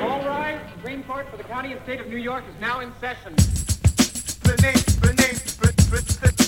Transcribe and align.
Alright, 0.00 0.60
Greenport 0.82 1.30
for 1.30 1.36
the 1.36 1.44
County 1.44 1.72
and 1.72 1.80
State 1.82 2.00
of 2.00 2.08
New 2.08 2.16
York 2.16 2.42
is 2.48 2.60
now 2.60 2.80
in 2.80 2.92
session. 3.00 3.36
The 3.36 4.58
name, 4.62 4.74
the 5.00 5.14
name, 5.14 5.38
the, 5.60 5.72
the, 5.90 6.00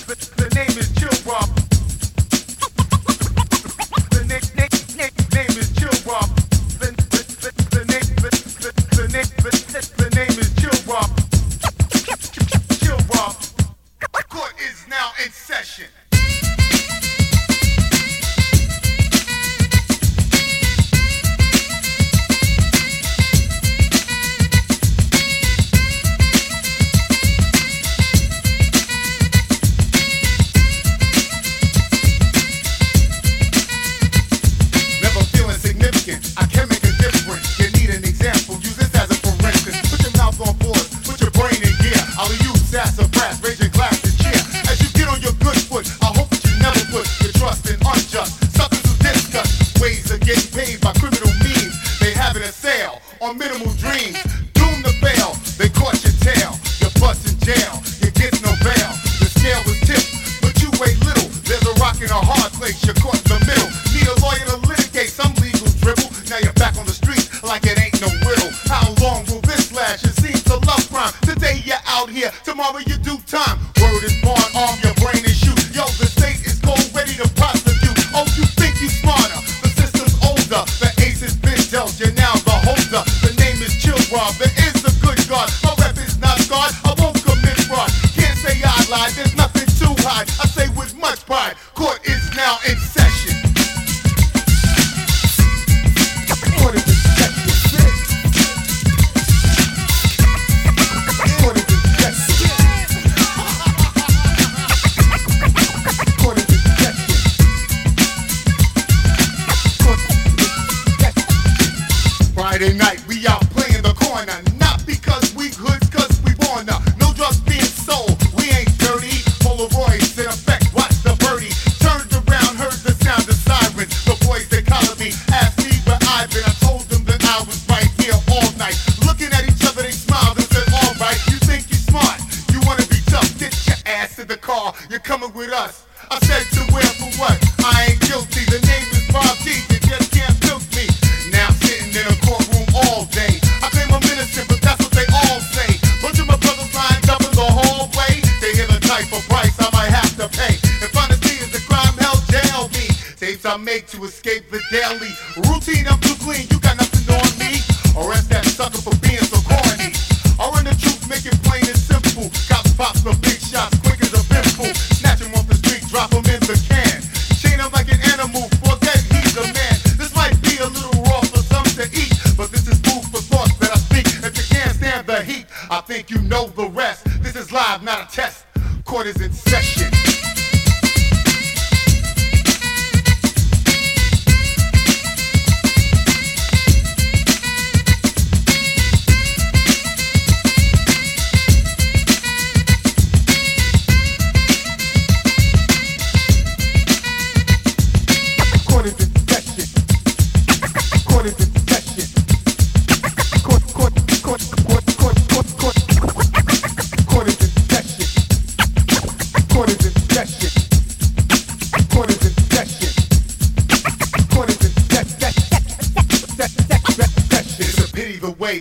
the, 0.07 0.15
the 0.35 0.55
name 0.55 0.77
is 0.77 0.93
Chill 0.95 1.31
Rob. 1.31 1.66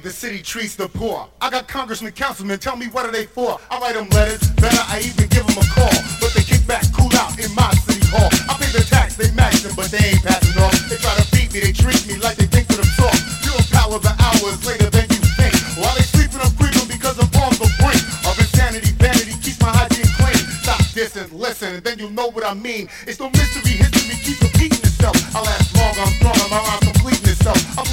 the 0.06 0.12
city 0.12 0.38
treats 0.38 0.76
the 0.76 0.86
poor. 0.86 1.26
I 1.42 1.50
got 1.50 1.66
congressmen, 1.66 2.12
councilmen, 2.12 2.60
tell 2.60 2.76
me 2.76 2.86
what 2.86 3.06
are 3.06 3.10
they 3.10 3.26
for? 3.26 3.58
I 3.66 3.82
write 3.82 3.98
them 3.98 4.06
letters, 4.14 4.38
better 4.54 4.78
I 4.86 5.02
even 5.02 5.26
give 5.26 5.42
them 5.42 5.58
a 5.58 5.66
call. 5.74 5.98
But 6.22 6.30
they 6.30 6.46
kick 6.46 6.62
back, 6.62 6.86
cool 6.94 7.10
out 7.18 7.34
in 7.42 7.50
my 7.58 7.66
city 7.82 8.06
hall. 8.14 8.30
I 8.46 8.54
pay 8.54 8.70
the 8.70 8.86
tax, 8.86 9.18
they 9.18 9.34
match 9.34 9.66
them, 9.66 9.74
but 9.74 9.90
they 9.90 9.98
ain't 10.14 10.22
passing 10.22 10.54
off. 10.62 10.78
They 10.86 10.94
try 11.02 11.10
to 11.10 11.26
beat 11.34 11.50
me, 11.50 11.58
they 11.58 11.74
treat 11.74 12.06
me 12.06 12.22
like 12.22 12.38
they 12.38 12.46
think 12.46 12.70
for 12.70 12.78
themselves. 12.78 13.18
You'll 13.42 13.58
power 13.74 13.98
the 13.98 14.14
hours 14.14 14.62
later 14.62 14.86
than 14.94 15.10
you 15.10 15.18
think. 15.34 15.50
While 15.74 15.90
they 15.98 16.06
sleeping, 16.06 16.38
I'm 16.38 16.54
creeping 16.54 16.86
because 16.86 17.18
I'm 17.18 17.26
on 17.42 17.58
the 17.58 17.66
brink 17.82 17.98
of 18.30 18.38
insanity, 18.38 18.94
vanity, 19.02 19.34
keeps 19.42 19.58
my 19.58 19.74
hygiene 19.74 20.06
clean. 20.22 20.38
Stop 20.62 20.86
this 20.94 21.18
and 21.18 21.34
listen, 21.34 21.74
and 21.74 21.82
then 21.82 21.98
you'll 21.98 22.14
know 22.14 22.30
what 22.30 22.46
I 22.46 22.54
mean. 22.54 22.86
It's 23.10 23.18
no 23.18 23.26
mystery, 23.34 23.74
history 23.82 24.14
keep 24.22 24.38
repeating 24.38 24.86
itself. 24.86 25.18
I 25.34 25.42
last 25.42 25.74
long, 25.74 25.98
I'm 25.98 26.14
strong, 26.22 26.38
my 26.46 26.62
rhyme 26.62 26.94
completing 26.94 27.34
itself. 27.34 27.58
I'm 27.74 27.90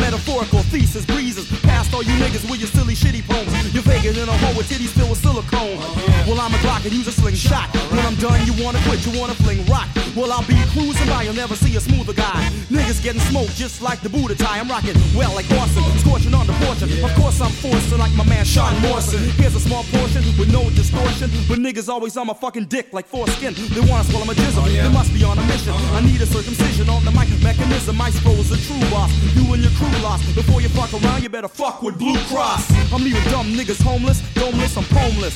Metaphorical 0.00 0.62
thesis 0.70 1.04
breezes 1.06 1.48
all 1.94 2.02
you 2.02 2.18
niggas 2.18 2.42
with 2.50 2.58
your 2.58 2.68
silly 2.74 2.94
shitty 2.94 3.22
poems. 3.22 3.54
You're 3.72 3.86
bigger 3.86 4.10
than 4.10 4.28
a 4.28 4.36
hoe 4.42 4.58
with 4.58 4.66
titties 4.66 4.90
filled 4.90 5.10
with 5.10 5.22
silicone. 5.22 5.78
Well, 6.26 6.40
I'm 6.42 6.50
a 6.50 6.58
Glock 6.58 6.82
and 6.82 6.92
use 6.92 7.06
a 7.06 7.14
slingshot. 7.14 7.70
When 7.90 8.02
I'm 8.02 8.16
done, 8.16 8.42
you 8.46 8.54
wanna 8.58 8.82
quit, 8.82 9.06
you 9.06 9.14
wanna 9.18 9.34
fling 9.46 9.64
rock. 9.66 9.86
Well, 10.18 10.32
I'll 10.32 10.46
be 10.46 10.58
cruising 10.74 11.06
by, 11.06 11.22
you'll 11.22 11.38
never 11.38 11.54
see 11.54 11.76
a 11.76 11.80
smoother 11.80 12.12
guy. 12.12 12.50
Niggas 12.66 13.02
getting 13.02 13.22
smoked 13.30 13.54
just 13.54 13.80
like 13.80 14.00
the 14.00 14.08
Buddha 14.08 14.34
tie. 14.34 14.58
I'm 14.58 14.68
rocking 14.68 14.98
well 15.14 15.32
like 15.34 15.46
Orson, 15.54 15.82
scorching 16.02 16.34
on 16.34 16.46
the 16.46 16.56
portion. 16.66 16.90
Of 17.04 17.14
course, 17.14 17.40
I'm 17.40 17.54
forcing 17.62 17.98
like 17.98 18.14
my 18.14 18.26
man 18.26 18.44
Sean 18.44 18.74
Morrison. 18.82 19.22
Here's 19.38 19.54
a 19.54 19.60
small 19.60 19.84
portion 19.94 20.22
with 20.38 20.50
no 20.50 20.68
distortion. 20.70 21.30
But 21.48 21.58
niggas 21.62 21.88
always 21.88 22.16
on 22.16 22.26
my 22.26 22.34
fucking 22.34 22.66
dick 22.66 22.92
like 22.92 23.06
foreskin. 23.06 23.54
They 23.54 23.84
wanna 23.86 24.04
swallow 24.04 24.26
my 24.26 24.34
jizzle. 24.34 24.66
Oh, 24.66 24.68
they 24.68 24.88
must 24.90 25.14
be 25.14 25.22
on 25.22 25.38
a 25.38 25.44
mission. 25.46 25.74
I 25.94 26.00
need 26.00 26.20
a 26.20 26.26
circumcision 26.26 26.88
on 26.90 27.04
the 27.04 27.12
mic 27.12 27.30
mechanism. 27.42 28.00
I 28.00 28.10
suppose 28.10 28.50
a 28.50 28.58
true 28.66 28.82
boss. 28.90 29.12
You 29.36 29.52
and 29.52 29.62
your 29.62 29.72
crew 29.78 29.94
lost. 30.02 30.24
Before 30.34 30.60
you 30.60 30.68
fuck 30.70 30.90
around, 30.94 31.22
you 31.22 31.28
better 31.28 31.48
fuck 31.48 31.83
with 31.84 31.98
Blue 31.98 32.16
Cross. 32.32 32.72
I'm 32.92 33.04
leaving 33.04 33.22
dumb 33.24 33.46
niggas 33.52 33.82
homeless, 33.82 34.22
domeless, 34.32 34.76
I'm 34.78 34.84
homeless. 34.96 35.34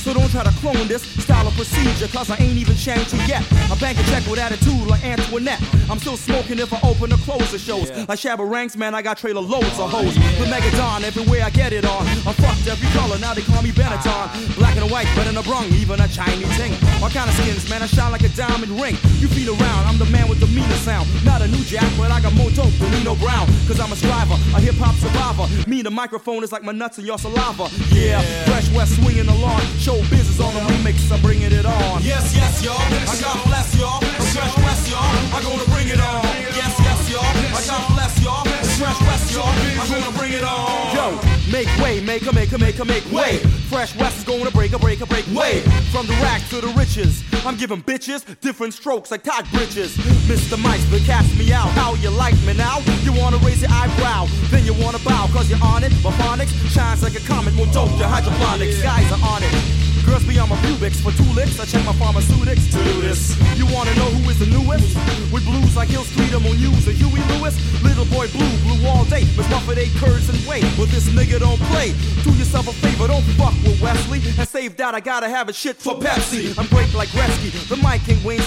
So 0.00 0.14
don't 0.14 0.30
try 0.30 0.42
to 0.42 0.50
clone 0.64 0.88
this 0.88 1.02
style 1.02 1.46
of 1.46 1.54
procedure, 1.54 2.08
cause 2.08 2.30
I 2.30 2.36
ain't 2.36 2.56
even 2.56 2.74
changed 2.74 3.12
it 3.12 3.28
yet. 3.28 3.44
I 3.70 3.76
bank 3.78 3.98
a 3.98 4.02
check 4.04 4.24
with 4.26 4.40
attitude 4.40 4.88
like 4.88 5.04
Antoinette. 5.04 5.60
I'm 5.90 5.98
still 5.98 6.16
smoking 6.16 6.58
if 6.58 6.72
I 6.72 6.80
open 6.88 7.12
or 7.12 7.18
close 7.18 7.52
the 7.52 7.58
shows. 7.58 7.90
Yeah. 7.90 8.06
Like 8.08 8.18
Shabba 8.18 8.48
Ranks, 8.48 8.76
man, 8.76 8.94
I 8.94 9.02
got 9.02 9.18
trailer 9.18 9.42
loads 9.42 9.78
of 9.78 9.90
hoes. 9.90 10.14
The 10.14 10.46
Megadon, 10.48 11.02
everywhere 11.02 11.44
I 11.44 11.50
get 11.50 11.74
it 11.74 11.84
on. 11.84 12.06
I'm 12.24 12.32
fucked 12.40 12.66
every 12.66 12.88
color, 12.96 13.18
now 13.18 13.34
they 13.34 13.42
call 13.42 13.62
me 13.62 13.70
Benetton. 13.70 14.56
Black 14.56 14.76
and 14.76 14.90
white, 14.90 15.08
but 15.14 15.26
in 15.26 15.36
a 15.36 15.42
brung, 15.42 15.66
even 15.76 16.00
a 16.00 16.08
Chinese 16.08 16.56
thing. 16.56 16.72
All 17.02 17.10
kind 17.10 17.28
of 17.28 17.36
skins, 17.36 17.68
man, 17.68 17.82
I 17.82 17.86
shine 17.86 18.10
like 18.10 18.22
a 18.24 18.30
diamond 18.30 18.72
ring. 18.80 18.96
You 19.20 19.28
feed 19.28 19.48
around, 19.48 19.84
I'm 19.84 19.98
the 19.98 20.06
man 20.06 20.28
with 20.28 20.40
the 20.40 20.48
meanest 20.48 20.84
sound. 20.84 21.08
Not 21.26 21.42
a 21.42 21.48
new 21.48 21.62
jack, 21.64 21.90
but 21.98 22.10
I 22.10 22.22
got 22.22 22.32
more 22.34 22.50
dope 22.50 22.72
than 22.80 22.90
Nino 22.92 23.16
Brown. 23.16 23.46
Cause 23.68 23.78
I'm 23.80 23.92
a 23.92 23.96
striver, 23.96 24.38
a 24.56 24.60
hip 24.60 24.76
hop 24.80 24.94
survivor. 24.96 25.44
Me, 25.68 25.79
the 25.82 25.90
microphone 25.90 26.42
is 26.42 26.52
like 26.52 26.62
my 26.62 26.72
nuts 26.72 26.98
and 26.98 27.06
your 27.06 27.18
saliva. 27.18 27.68
Yeah, 27.94 28.20
yeah. 28.20 28.44
Fresh 28.44 28.70
West 28.74 28.96
swinging 29.02 29.28
along. 29.28 29.60
Show 29.78 29.98
business 30.10 30.40
on 30.40 30.52
the 30.54 30.60
remix, 30.60 31.10
I'm 31.12 31.20
bringing 31.22 31.52
it 31.52 31.66
on. 31.66 32.02
Yes, 32.02 32.34
yes, 32.34 32.62
y'all. 32.64 32.76
I 32.76 33.16
got 33.20 33.44
bless 33.46 33.74
y'all. 33.78 34.00
Fresh 34.00 34.56
West, 34.64 34.90
y'all. 34.90 35.00
I'm 35.34 35.42
gonna 35.42 35.64
bring 35.72 35.88
it 35.88 36.00
on. 36.00 36.24
Yes, 36.56 36.74
yes, 36.78 37.10
y'all. 37.10 37.24
I 37.24 37.62
got 37.66 37.94
bless 37.94 38.22
y'all. 38.22 38.49
Fresh 38.80 39.00
West, 39.02 39.34
y'all. 39.34 39.44
I'm 39.44 39.90
gonna 39.90 40.18
bring 40.18 40.32
it 40.32 40.42
on. 40.42 40.96
Yo. 40.96 41.20
Make 41.52 41.68
way, 41.84 42.00
make 42.00 42.26
a 42.26 42.32
make 42.32 42.50
a 42.52 42.58
make 42.58 42.78
a 42.78 42.84
make 42.86 43.04
way. 43.12 43.36
Fresh 43.68 43.94
West 43.96 44.16
is 44.16 44.24
gonna 44.24 44.50
break 44.50 44.72
a 44.72 44.78
break 44.78 45.02
a 45.02 45.06
break 45.06 45.26
way. 45.34 45.60
From 45.92 46.06
the 46.06 46.14
rack 46.24 46.40
to 46.48 46.62
the 46.62 46.68
riches, 46.68 47.22
I'm 47.44 47.56
giving 47.56 47.82
bitches 47.82 48.24
different 48.40 48.72
strokes 48.72 49.10
like 49.10 49.22
Todd 49.22 49.44
Bridges. 49.52 49.98
Mr. 50.32 50.56
Mice, 50.58 50.82
but 50.90 51.02
cast 51.02 51.36
me 51.38 51.52
out. 51.52 51.68
How 51.72 51.92
you 51.96 52.08
like 52.08 52.40
me 52.46 52.54
now? 52.54 52.78
You 53.02 53.12
wanna 53.12 53.36
raise 53.44 53.60
your 53.60 53.70
eyebrow, 53.70 54.26
then 54.50 54.64
you 54.64 54.72
wanna 54.72 55.00
bow, 55.00 55.28
cause 55.30 55.50
you're 55.50 55.62
on 55.62 55.84
it. 55.84 55.92
My 56.02 56.12
phonics 56.12 56.54
shines 56.72 57.02
like 57.02 57.16
a 57.16 57.24
comet, 57.28 57.52
more 57.52 57.66
dope 57.66 57.90
to 57.98 58.08
hydroponics. 58.08 58.80
Guys 58.80 59.12
are 59.12 59.20
on 59.28 59.42
it. 59.42 59.89
Girls 60.06 60.24
be 60.24 60.38
on 60.38 60.48
my 60.48 60.56
pubics 60.62 61.00
for 61.00 61.12
two 61.12 61.30
licks. 61.34 61.58
I 61.60 61.64
check 61.64 61.84
my 61.84 61.92
pharmaceutics 61.94 62.66
to 62.72 62.78
do 62.84 63.00
this. 63.00 63.36
You 63.58 63.66
wanna 63.72 63.94
know 63.94 64.08
who 64.10 64.30
is 64.30 64.38
the 64.38 64.46
newest? 64.46 64.96
With 65.32 65.44
blues 65.44 65.76
like 65.76 65.88
Hill 65.88 66.04
Street, 66.04 66.32
I'm 66.32 66.46
on 66.46 66.56
news. 66.56 66.86
A 66.88 66.92
Huey 66.92 67.22
Lewis, 67.34 67.54
little 67.82 68.06
boy 68.06 68.28
blue, 68.28 68.50
blue 68.64 68.86
all 68.88 69.04
day. 69.04 69.24
With 69.36 69.48
Buffett 69.50 69.78
eight 69.78 69.94
curves 69.96 70.28
and 70.28 70.38
weight. 70.46 70.64
But 70.76 70.88
this 70.88 71.08
nigga 71.10 71.40
don't 71.40 71.60
play. 71.72 71.92
Do 72.24 72.30
yourself 72.34 72.68
a 72.68 72.72
favor, 72.72 73.06
don't 73.06 73.24
fuck 73.36 73.54
with 73.62 73.80
Wesley. 73.80 74.20
And 74.38 74.48
save 74.48 74.76
that, 74.78 74.94
I 74.94 75.00
gotta 75.00 75.28
have 75.28 75.48
a 75.48 75.52
shit 75.52 75.76
for 75.76 75.94
Pepsi. 75.94 76.56
I'm 76.58 76.66
great 76.66 76.92
like 76.94 77.08
Gretzky, 77.10 77.50
the 77.68 77.76
Mike 77.76 78.04
King 78.04 78.22
Wayne's 78.24 78.39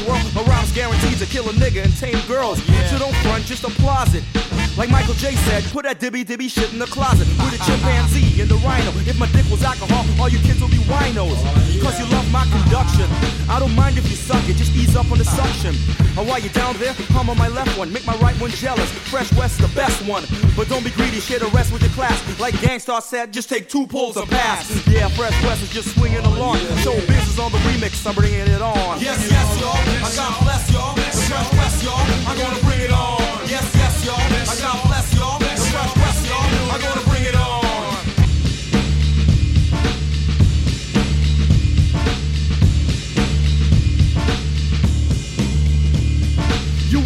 kill 1.34 1.50
a 1.50 1.54
nigga 1.54 1.82
and 1.82 1.98
tame 1.98 2.22
girls. 2.28 2.62
So 2.94 3.00
don't 3.00 3.16
front, 3.26 3.44
just 3.46 3.64
applause 3.64 4.14
it. 4.14 4.24
Like 4.78 4.90
Michael 4.90 5.16
J 5.16 5.34
said, 5.50 5.64
put 5.74 5.82
that 5.82 6.00
dibby 6.00 6.24
dibby 6.24 6.46
shit 6.48 6.72
in 6.72 6.78
the 6.78 6.86
closet. 6.86 7.26
With 7.42 7.58
a 7.58 7.62
chimpanzee 7.66 8.42
and 8.42 8.50
the 8.50 8.62
rhino. 8.62 8.94
If 9.10 9.18
my 9.18 9.26
dick 9.34 9.50
was 9.50 9.64
alcohol, 9.64 10.06
all 10.22 10.30
you 10.30 10.38
kids 10.46 10.62
will 10.62 10.70
be 10.70 10.82
winos. 10.86 11.42
Cause 11.82 11.98
you 11.98 12.06
love 12.14 12.30
my 12.32 12.46
conduction. 12.54 13.10
I 13.50 13.58
don't 13.58 13.74
mind 13.74 13.98
if 13.98 14.06
you 14.10 14.16
suck 14.16 14.48
it, 14.48 14.58
just 14.62 14.76
ease 14.76 14.96
up 14.96 15.10
on 15.12 15.18
the 15.18 15.26
suction. 15.26 15.74
And 16.18 16.30
while 16.30 16.38
you're 16.38 16.54
down 16.54 16.78
there, 16.78 16.94
hum 17.18 17.32
on 17.32 17.38
my 17.38 17.48
left 17.48 17.76
one. 17.80 17.92
Make 17.92 18.06
my 18.06 18.16
right 18.18 18.38
one 18.40 18.52
jealous. 18.52 18.90
Fresh 19.10 19.34
West 19.34 19.58
the 19.60 19.74
best 19.74 20.06
one. 20.06 20.26
But 20.56 20.70
don't 20.70 20.84
be 20.86 20.92
greedy, 20.92 21.20
share 21.20 21.40
the 21.40 21.50
rest 21.50 21.74
with 21.74 21.82
your 21.82 21.94
class. 21.98 22.14
Like 22.40 22.54
Gang 22.62 22.80
Starr 22.80 23.02
said, 23.02 23.34
just 23.34 23.50
take 23.50 23.70
two 23.70 23.88
pulls 23.88 24.18
and 24.18 24.30
pass. 24.30 24.70
Yeah, 24.86 25.08
Fresh 25.10 25.34
West 25.44 25.64
is 25.64 25.74
just 25.74 25.98
swinging 25.98 26.26
along. 26.26 26.58
Show 26.86 26.94
business 27.10 27.23
on 27.40 27.52
the 27.52 27.58
remix, 27.60 28.06
I'm 28.06 28.16
bringing 28.16 28.40
it 28.42 28.62
on. 28.62 29.00
Yes, 29.00 29.30
yes, 29.30 29.60
y'all. 29.60 29.74
I 29.74 30.16
got 30.16 30.44
bless 30.44 30.72
y'all. 30.72 30.96
West, 30.96 31.84
y'all. 31.84 31.96
I'm 32.28 32.38
gonna 32.38 32.60
bring 32.62 32.82
it 32.82 32.92
on. 32.92 33.23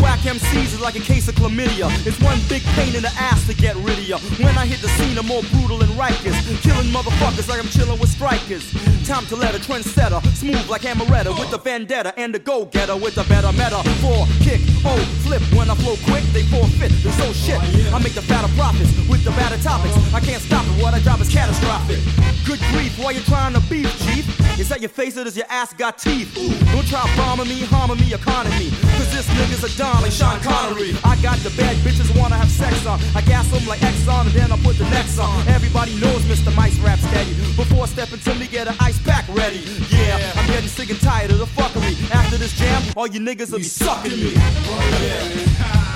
Whack 0.01 0.19
MCs 0.19 0.73
is 0.73 0.81
like 0.81 0.95
a 0.95 0.99
case 0.99 1.27
of 1.27 1.35
chlamydia. 1.35 1.89
It's 2.05 2.19
one 2.21 2.39
big 2.49 2.63
pain 2.75 2.95
in 2.95 3.01
the 3.01 3.13
ass 3.17 3.45
to 3.47 3.53
get 3.53 3.75
rid 3.77 3.97
of 3.97 4.07
ya. 4.07 4.17
When 4.39 4.57
I 4.57 4.65
hit 4.65 4.81
the 4.81 4.89
scene, 4.89 5.17
I'm 5.17 5.25
more 5.27 5.41
brutal 5.53 5.81
and 5.83 5.91
righteous. 5.97 6.35
Killing 6.61 6.87
motherfuckers 6.87 7.47
like 7.47 7.59
I'm 7.59 7.69
chilling 7.69 7.99
with 7.99 8.09
strikers. 8.09 8.65
Time 9.07 9.25
to 9.27 9.35
let 9.35 9.55
a 9.55 9.59
trendsetter, 9.59 10.21
smooth 10.35 10.67
like 10.69 10.81
Amaretto 10.81 11.37
with 11.39 11.49
the 11.51 11.57
vendetta 11.57 12.13
and 12.17 12.33
the 12.33 12.39
go-getter 12.39 12.95
with 12.95 13.15
the 13.15 13.23
better 13.23 13.51
metaphor. 13.53 14.27
Kick, 14.41 14.61
oh, 14.85 14.99
flip. 15.23 15.41
When 15.53 15.69
I 15.69 15.75
flow 15.75 15.95
quick, 16.05 16.23
they 16.33 16.43
forfeit. 16.43 16.91
There's 17.03 17.15
so 17.15 17.31
shit. 17.33 17.59
I 17.93 17.99
make 17.99 18.13
the 18.13 18.21
fatter 18.21 18.51
profits 18.55 18.91
with 19.07 19.23
the 19.23 19.31
better 19.31 19.57
topics. 19.63 19.95
I 20.13 20.19
can't 20.19 20.41
stop 20.41 20.65
it. 20.65 20.83
What 20.83 20.93
I 20.93 20.99
drop 20.99 21.21
is 21.21 21.29
catastrophic. 21.29 21.99
Good 22.45 22.59
grief, 22.71 22.97
why 22.97 23.11
you 23.11 23.21
trying 23.21 23.53
to 23.53 23.59
beef, 23.69 23.91
chief? 24.07 24.23
Is 24.59 24.69
that 24.69 24.79
your 24.79 24.89
face 24.89 25.17
or 25.17 25.23
does 25.23 25.35
your 25.35 25.45
ass 25.49 25.73
got 25.73 25.97
teeth? 25.97 26.33
Don't 26.71 26.87
try 26.87 27.03
bombing 27.15 27.47
me, 27.47 27.61
harming 27.61 27.99
me, 27.99 28.13
economy. 28.13 28.71
Cause 28.95 29.11
this 29.11 29.27
nigga's 29.35 29.63
a 29.63 29.77
Like 30.01 30.11
Sean 30.11 30.39
Connery. 30.41 30.95
I 31.03 31.15
got 31.21 31.37
the 31.39 31.49
bad 31.55 31.75
bitches 31.77 32.11
wanna 32.19 32.35
have 32.35 32.49
sex 32.49 32.85
on. 32.85 32.99
I 33.15 33.21
gas 33.21 33.49
them 33.49 33.65
like 33.67 33.79
Exxon 33.79 34.25
and 34.27 34.35
then 34.35 34.51
I 34.51 34.57
put 34.57 34.77
the 34.77 34.89
next 34.89 35.17
on. 35.17 35.47
Everybody 35.47 35.95
knows 35.99 36.21
Mr. 36.23 36.53
Mice 36.55 36.77
rap 36.79 36.99
steady. 36.99 37.33
Before 37.55 37.87
stepping 37.87 38.19
to 38.19 38.35
me, 38.35 38.47
get 38.47 38.67
an 38.67 38.75
ice 38.79 38.99
pack 39.03 39.25
ready. 39.29 39.63
Yeah, 39.89 40.33
I'm 40.35 40.47
getting 40.47 40.69
sick 40.69 40.89
and 40.89 40.99
tired 40.99 41.31
of 41.31 41.39
the 41.39 41.45
fuckery. 41.45 41.95
After 42.11 42.37
this 42.37 42.57
jam, 42.57 42.83
all 42.95 43.07
you 43.07 43.19
niggas 43.19 43.51
will 43.51 43.59
be 43.59 43.63
sucking 43.63 44.11
me. 44.11 44.33
Oh, 44.35 44.89
bad 44.91 45.86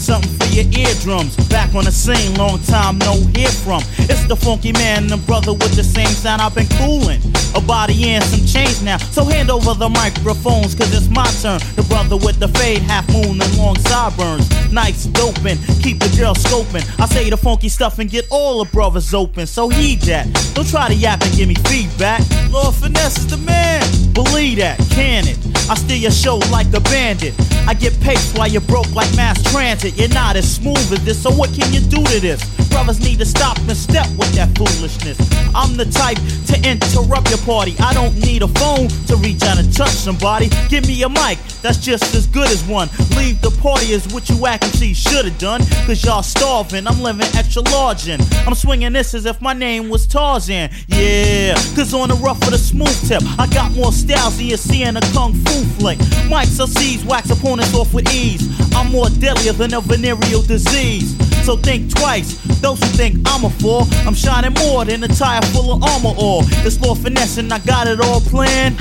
something 0.00 0.32
for 0.40 0.46
your 0.54 0.66
eardrums. 0.72 1.36
Back 1.48 1.74
on 1.74 1.84
the 1.84 1.92
scene, 1.92 2.34
long 2.34 2.58
time 2.64 2.98
no 2.98 3.20
hear 3.36 3.48
from. 3.48 3.82
It's 4.08 4.24
the 4.26 4.36
funky 4.36 4.72
man, 4.72 5.06
the 5.06 5.18
brother 5.18 5.52
with 5.52 5.76
the 5.76 5.84
same 5.84 6.08
sound 6.08 6.40
I've 6.40 6.54
been 6.54 6.68
cooling. 6.80 7.20
A 7.54 7.60
body 7.60 8.10
and 8.10 8.24
some 8.24 8.44
change 8.46 8.80
now. 8.82 8.96
So 8.96 9.24
hand 9.24 9.50
over 9.50 9.74
the 9.74 9.88
microphones, 9.88 10.74
cause 10.74 10.92
it's 10.94 11.08
my 11.08 11.26
turn. 11.42 11.60
The 11.76 11.82
brother 11.88 12.16
with 12.16 12.38
the 12.38 12.48
fade, 12.48 12.82
half 12.82 13.06
moon 13.12 13.40
and 13.40 13.58
long 13.58 13.76
sideburns. 13.80 14.48
Nights 14.72 15.04
doping, 15.06 15.58
keep 15.82 16.00
the 16.00 16.10
girl 16.16 16.34
scoping. 16.34 16.84
I 16.98 17.06
say 17.06 17.28
the 17.28 17.36
funky 17.36 17.68
stuff 17.68 17.98
and 17.98 18.08
get 18.08 18.26
all 18.30 18.64
the 18.64 18.70
brothers 18.70 19.12
open. 19.12 19.46
So 19.46 19.68
heed 19.68 20.00
that. 20.02 20.26
Don't 20.54 20.68
try 20.68 20.88
to 20.88 20.94
yap 20.94 21.22
and 21.22 21.36
give 21.36 21.48
me 21.48 21.54
feedback. 21.68 22.22
Lord 22.50 22.74
Finesse 22.74 23.18
is 23.18 23.26
the 23.26 23.36
man. 23.36 23.82
Believe 24.12 24.58
that, 24.58 24.78
can 24.90 25.28
it? 25.28 25.49
I 25.70 25.74
steal 25.74 25.98
your 25.98 26.10
show 26.10 26.38
like 26.50 26.66
a 26.74 26.80
bandit. 26.80 27.32
I 27.64 27.74
get 27.74 27.98
paid 28.00 28.18
while 28.34 28.48
you're 28.48 28.60
broke 28.60 28.92
like 28.92 29.14
mass 29.14 29.40
transit. 29.52 29.96
You're 29.96 30.08
not 30.08 30.34
as 30.34 30.52
smooth 30.52 30.78
as 30.92 31.04
this, 31.04 31.22
so 31.22 31.30
what 31.30 31.54
can 31.54 31.72
you 31.72 31.78
do 31.78 32.02
to 32.02 32.18
this? 32.18 32.59
Brothers 32.70 33.00
need 33.00 33.18
to 33.18 33.26
stop 33.26 33.58
and 33.58 33.76
step 33.76 34.08
with 34.16 34.32
that 34.34 34.56
foolishness. 34.56 35.18
I'm 35.54 35.76
the 35.76 35.84
type 35.84 36.18
to 36.46 36.56
interrupt 36.68 37.28
your 37.30 37.38
party. 37.38 37.74
I 37.80 37.92
don't 37.92 38.14
need 38.16 38.42
a 38.42 38.48
phone 38.48 38.88
to 39.08 39.16
reach 39.16 39.42
out 39.42 39.58
and 39.58 39.72
touch 39.74 39.90
somebody. 39.90 40.48
Give 40.68 40.86
me 40.86 41.02
a 41.02 41.08
mic, 41.08 41.38
that's 41.62 41.78
just 41.78 42.14
as 42.14 42.26
good 42.26 42.48
as 42.48 42.62
one. 42.64 42.88
Leave 43.16 43.40
the 43.42 43.50
party 43.60 43.92
is 43.92 44.06
what 44.12 44.28
you 44.28 44.46
act 44.46 44.64
and 44.64 44.74
see 44.74 44.94
should've 44.94 45.38
done. 45.38 45.60
Cause 45.86 46.04
y'all 46.04 46.22
starving, 46.22 46.86
I'm 46.86 47.00
living 47.00 47.26
extra 47.36 47.62
large 47.62 48.08
in. 48.08 48.20
I'm 48.46 48.54
swinging 48.54 48.92
this 48.92 49.14
as 49.14 49.26
if 49.26 49.40
my 49.40 49.52
name 49.52 49.88
was 49.88 50.06
Tarzan. 50.06 50.70
Yeah, 50.88 51.54
cause 51.74 51.92
on 51.92 52.08
the 52.08 52.16
rough 52.16 52.42
of 52.44 52.50
the 52.50 52.58
smooth 52.58 53.08
tip, 53.08 53.22
I 53.38 53.46
got 53.48 53.72
more 53.72 53.92
styles 53.92 54.38
than 54.38 54.46
you 54.46 54.56
see 54.56 54.82
in 54.82 54.96
a 54.96 55.00
kung 55.12 55.34
fu 55.34 55.64
flick. 55.78 55.98
Mics 56.30 56.60
or 56.62 56.66
seeds 56.66 57.04
wax 57.04 57.30
opponents 57.30 57.74
off 57.74 57.92
with 57.92 58.12
ease. 58.14 58.46
I'm 58.74 58.90
more 58.92 59.08
deadlier 59.08 59.52
than 59.52 59.74
a 59.74 59.80
venereal 59.80 60.42
disease. 60.42 61.16
So 61.44 61.56
think 61.56 61.90
twice. 61.94 62.36
Those 62.60 62.78
who 62.80 62.86
think 62.86 63.16
I'm 63.26 63.44
a 63.44 63.50
fool, 63.50 63.86
I'm 64.06 64.14
shining 64.14 64.52
more 64.54 64.84
than 64.84 65.02
a 65.02 65.08
tire 65.08 65.42
full 65.52 65.72
of 65.72 65.82
Armor 65.82 66.14
All. 66.16 66.42
It's 66.64 66.80
Lord 66.80 66.98
Finesse 66.98 67.38
and 67.38 67.52
I 67.52 67.58
got 67.60 67.86
it 67.86 68.00
all 68.00 68.20
planned. 68.20 68.76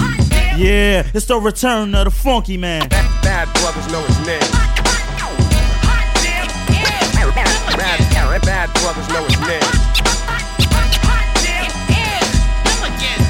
Yeah, 0.57 1.09
it's 1.13 1.25
the 1.25 1.37
return 1.37 1.95
of 1.95 2.05
the 2.05 2.11
funky 2.11 2.57
man. 2.57 2.89
Bad 2.89 3.51
brothers 3.53 3.91
know 3.91 4.01
his 4.01 4.19
name. 4.27 4.39
Bad, 7.77 8.41
bad 8.41 8.73
brothers 8.81 9.07
know 9.09 9.23
his 9.23 9.39
name. 9.47 9.61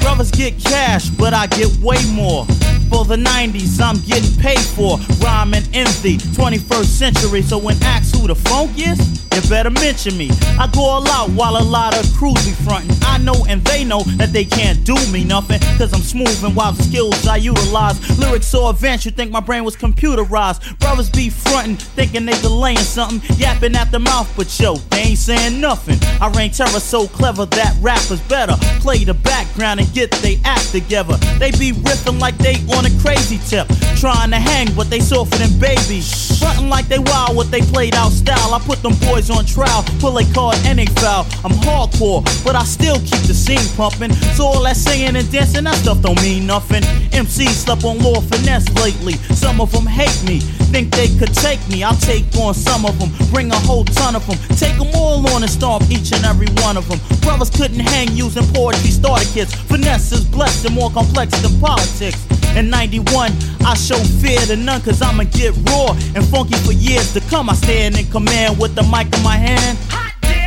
Brothers 0.01 0.31
get 0.31 0.59
cash, 0.59 1.09
but 1.09 1.33
I 1.33 1.48
get 1.48 1.69
way 1.77 1.98
more. 2.12 2.45
For 2.89 3.05
the 3.05 3.15
90s, 3.15 3.79
I'm 3.81 4.00
getting 4.01 4.36
paid 4.41 4.60
for 4.60 4.98
rhyming 5.24 5.63
envy. 5.74 6.17
21st 6.17 6.86
century, 6.86 7.41
so 7.41 7.58
when 7.58 7.81
asked 7.84 8.15
who 8.15 8.27
the 8.27 8.36
funk 8.36 8.72
is, 8.77 9.00
you 9.36 9.50
better 9.50 9.69
mention 9.69 10.17
me. 10.17 10.29
I 10.58 10.67
go 10.74 10.81
all 10.81 11.08
out 11.08 11.29
while 11.29 11.58
a 11.58 11.63
lot 11.63 11.96
of 11.96 12.12
crews 12.17 12.43
be 12.46 12.51
frontin'. 12.51 12.98
I 13.03 13.19
know 13.19 13.46
and 13.48 13.63
they 13.63 13.84
know 13.84 14.01
that 14.17 14.34
they 14.34 14.43
can't 14.43 14.84
do 14.84 14.96
me 15.12 15.24
nothing, 15.24 15.60
cause 15.77 15.93
I'm 15.93 16.01
smooth 16.01 16.43
and 16.43 16.55
wild 16.55 16.77
skills 16.77 17.27
I 17.27 17.38
utilize. 17.38 17.98
Lyrics 18.19 18.48
so 18.48 18.69
advanced, 18.69 19.05
you 19.05 19.12
think 19.12 19.31
my 19.31 19.39
brain 19.39 19.63
was 19.63 19.75
computerized. 19.75 20.79
Brothers 20.79 21.10
be 21.10 21.29
frontin', 21.29 21.77
thinking 21.77 22.25
they 22.25 22.39
delaying 22.41 22.77
something, 22.77 23.22
yapping 23.38 23.75
at 23.75 23.91
the 23.91 24.00
mouth, 24.00 24.31
but 24.36 24.60
yo, 24.60 24.75
they 24.91 25.01
ain't 25.01 25.19
saying 25.19 25.62
nothing. 25.62 26.00
I 26.19 26.29
reign 26.36 26.51
terror 26.51 26.79
so 26.79 27.08
clever 27.08 27.46
that 27.46 27.77
rappers 27.81 28.22
better 28.22 28.55
play 28.81 29.03
the 29.03 29.13
background 29.13 29.79
and 29.79 29.93
get 29.93 30.12
they 30.24 30.39
act 30.43 30.72
together. 30.72 31.17
They 31.38 31.51
be 31.51 31.72
riffing 31.72 32.19
like 32.19 32.38
they 32.38 32.55
on 32.75 32.78
a 32.86 33.01
crazy 33.01 33.39
tip, 33.48 33.67
trying 33.98 34.31
to 34.31 34.38
hang, 34.38 34.74
but 34.75 34.89
they 34.89 35.00
softer 35.00 35.38
them 35.38 35.57
babies. 35.59 36.38
Frontin' 36.39 36.69
like 36.69 36.88
they 36.88 37.00
wild, 37.00 37.36
what 37.36 37.51
they 37.51 37.62
played 37.62 37.95
out 37.95 38.12
style. 38.12 38.53
I 38.53 38.59
put 38.59 38.81
them 38.81 38.93
boys 39.07 39.29
on 39.29 39.45
trial, 39.45 39.83
pull 40.00 40.17
a 40.17 40.25
card 40.33 40.57
and 40.65 40.79
they 40.79 40.86
foul. 41.01 41.25
I'm 41.43 41.51
hardcore, 41.51 42.24
but 42.43 42.55
I 42.55 42.63
still 42.63 42.98
keep 43.00 43.21
the 43.27 43.33
scene 43.33 43.65
pumping. 43.75 44.13
So 44.36 44.45
all 44.45 44.63
that 44.63 44.77
singing 44.77 45.15
and 45.15 45.31
dancing, 45.31 45.65
that 45.65 45.75
stuff 45.75 46.01
don't 46.01 46.21
mean 46.21 46.45
nothing. 46.48 46.83
MCs 47.12 47.65
slept 47.65 47.83
on 47.83 48.00
Lord 48.00 48.24
Finesse 48.25 48.69
lately. 48.75 49.13
Some 49.36 49.59
of 49.59 49.71
them 49.71 49.86
hate 49.86 50.24
me, 50.24 50.39
think 50.71 50.91
they 50.91 51.09
could 51.17 51.33
take 51.33 51.59
me. 51.69 51.83
I'll 51.83 51.98
take 51.98 52.25
on 52.38 52.53
some 52.53 52.86
of 52.86 52.98
them, 53.00 53.12
bring 53.31 53.51
a 53.51 53.59
whole 53.59 53.86
ton 53.86 54.15
of 54.15 54.25
them. 54.27 54.38
Take 54.57 54.77
them 54.77 54.89
all 54.95 55.27
on 55.33 55.43
and 55.43 55.51
stomp 55.51 55.89
each 55.89 56.12
and 56.13 56.24
every 56.25 56.50
one 56.63 56.77
of 56.77 56.88
them. 56.88 57.00
Brothers 57.21 57.50
couldn't 57.50 57.79
hang 57.79 58.12
using 58.15 58.45
poetry 58.53 58.91
starter 58.91 59.25
kits. 59.33 59.53
Finesse 59.53 60.12
is 60.12 60.24
blessed 60.25 60.65
and 60.65 60.75
more 60.75 60.91
complex 60.91 61.38
than 61.41 61.59
politics. 61.59 62.38
In 62.57 62.69
91, 62.69 63.31
I 63.65 63.73
show 63.75 63.97
fear 64.21 64.39
to 64.47 64.55
none 64.55 64.81
cause 64.81 65.01
I'ma 65.01 65.23
get 65.23 65.55
raw 65.69 65.91
and 66.15 66.25
funky 66.27 66.55
for 66.55 66.73
years 66.73 67.13
to 67.13 67.21
come. 67.21 67.49
I 67.49 67.53
stand 67.53 67.97
in 67.97 68.05
command 68.07 68.59
with 68.59 68.75
the 68.75 68.83
mic 68.83 69.13
in 69.15 69.23
my 69.23 69.37
hand. 69.37 69.77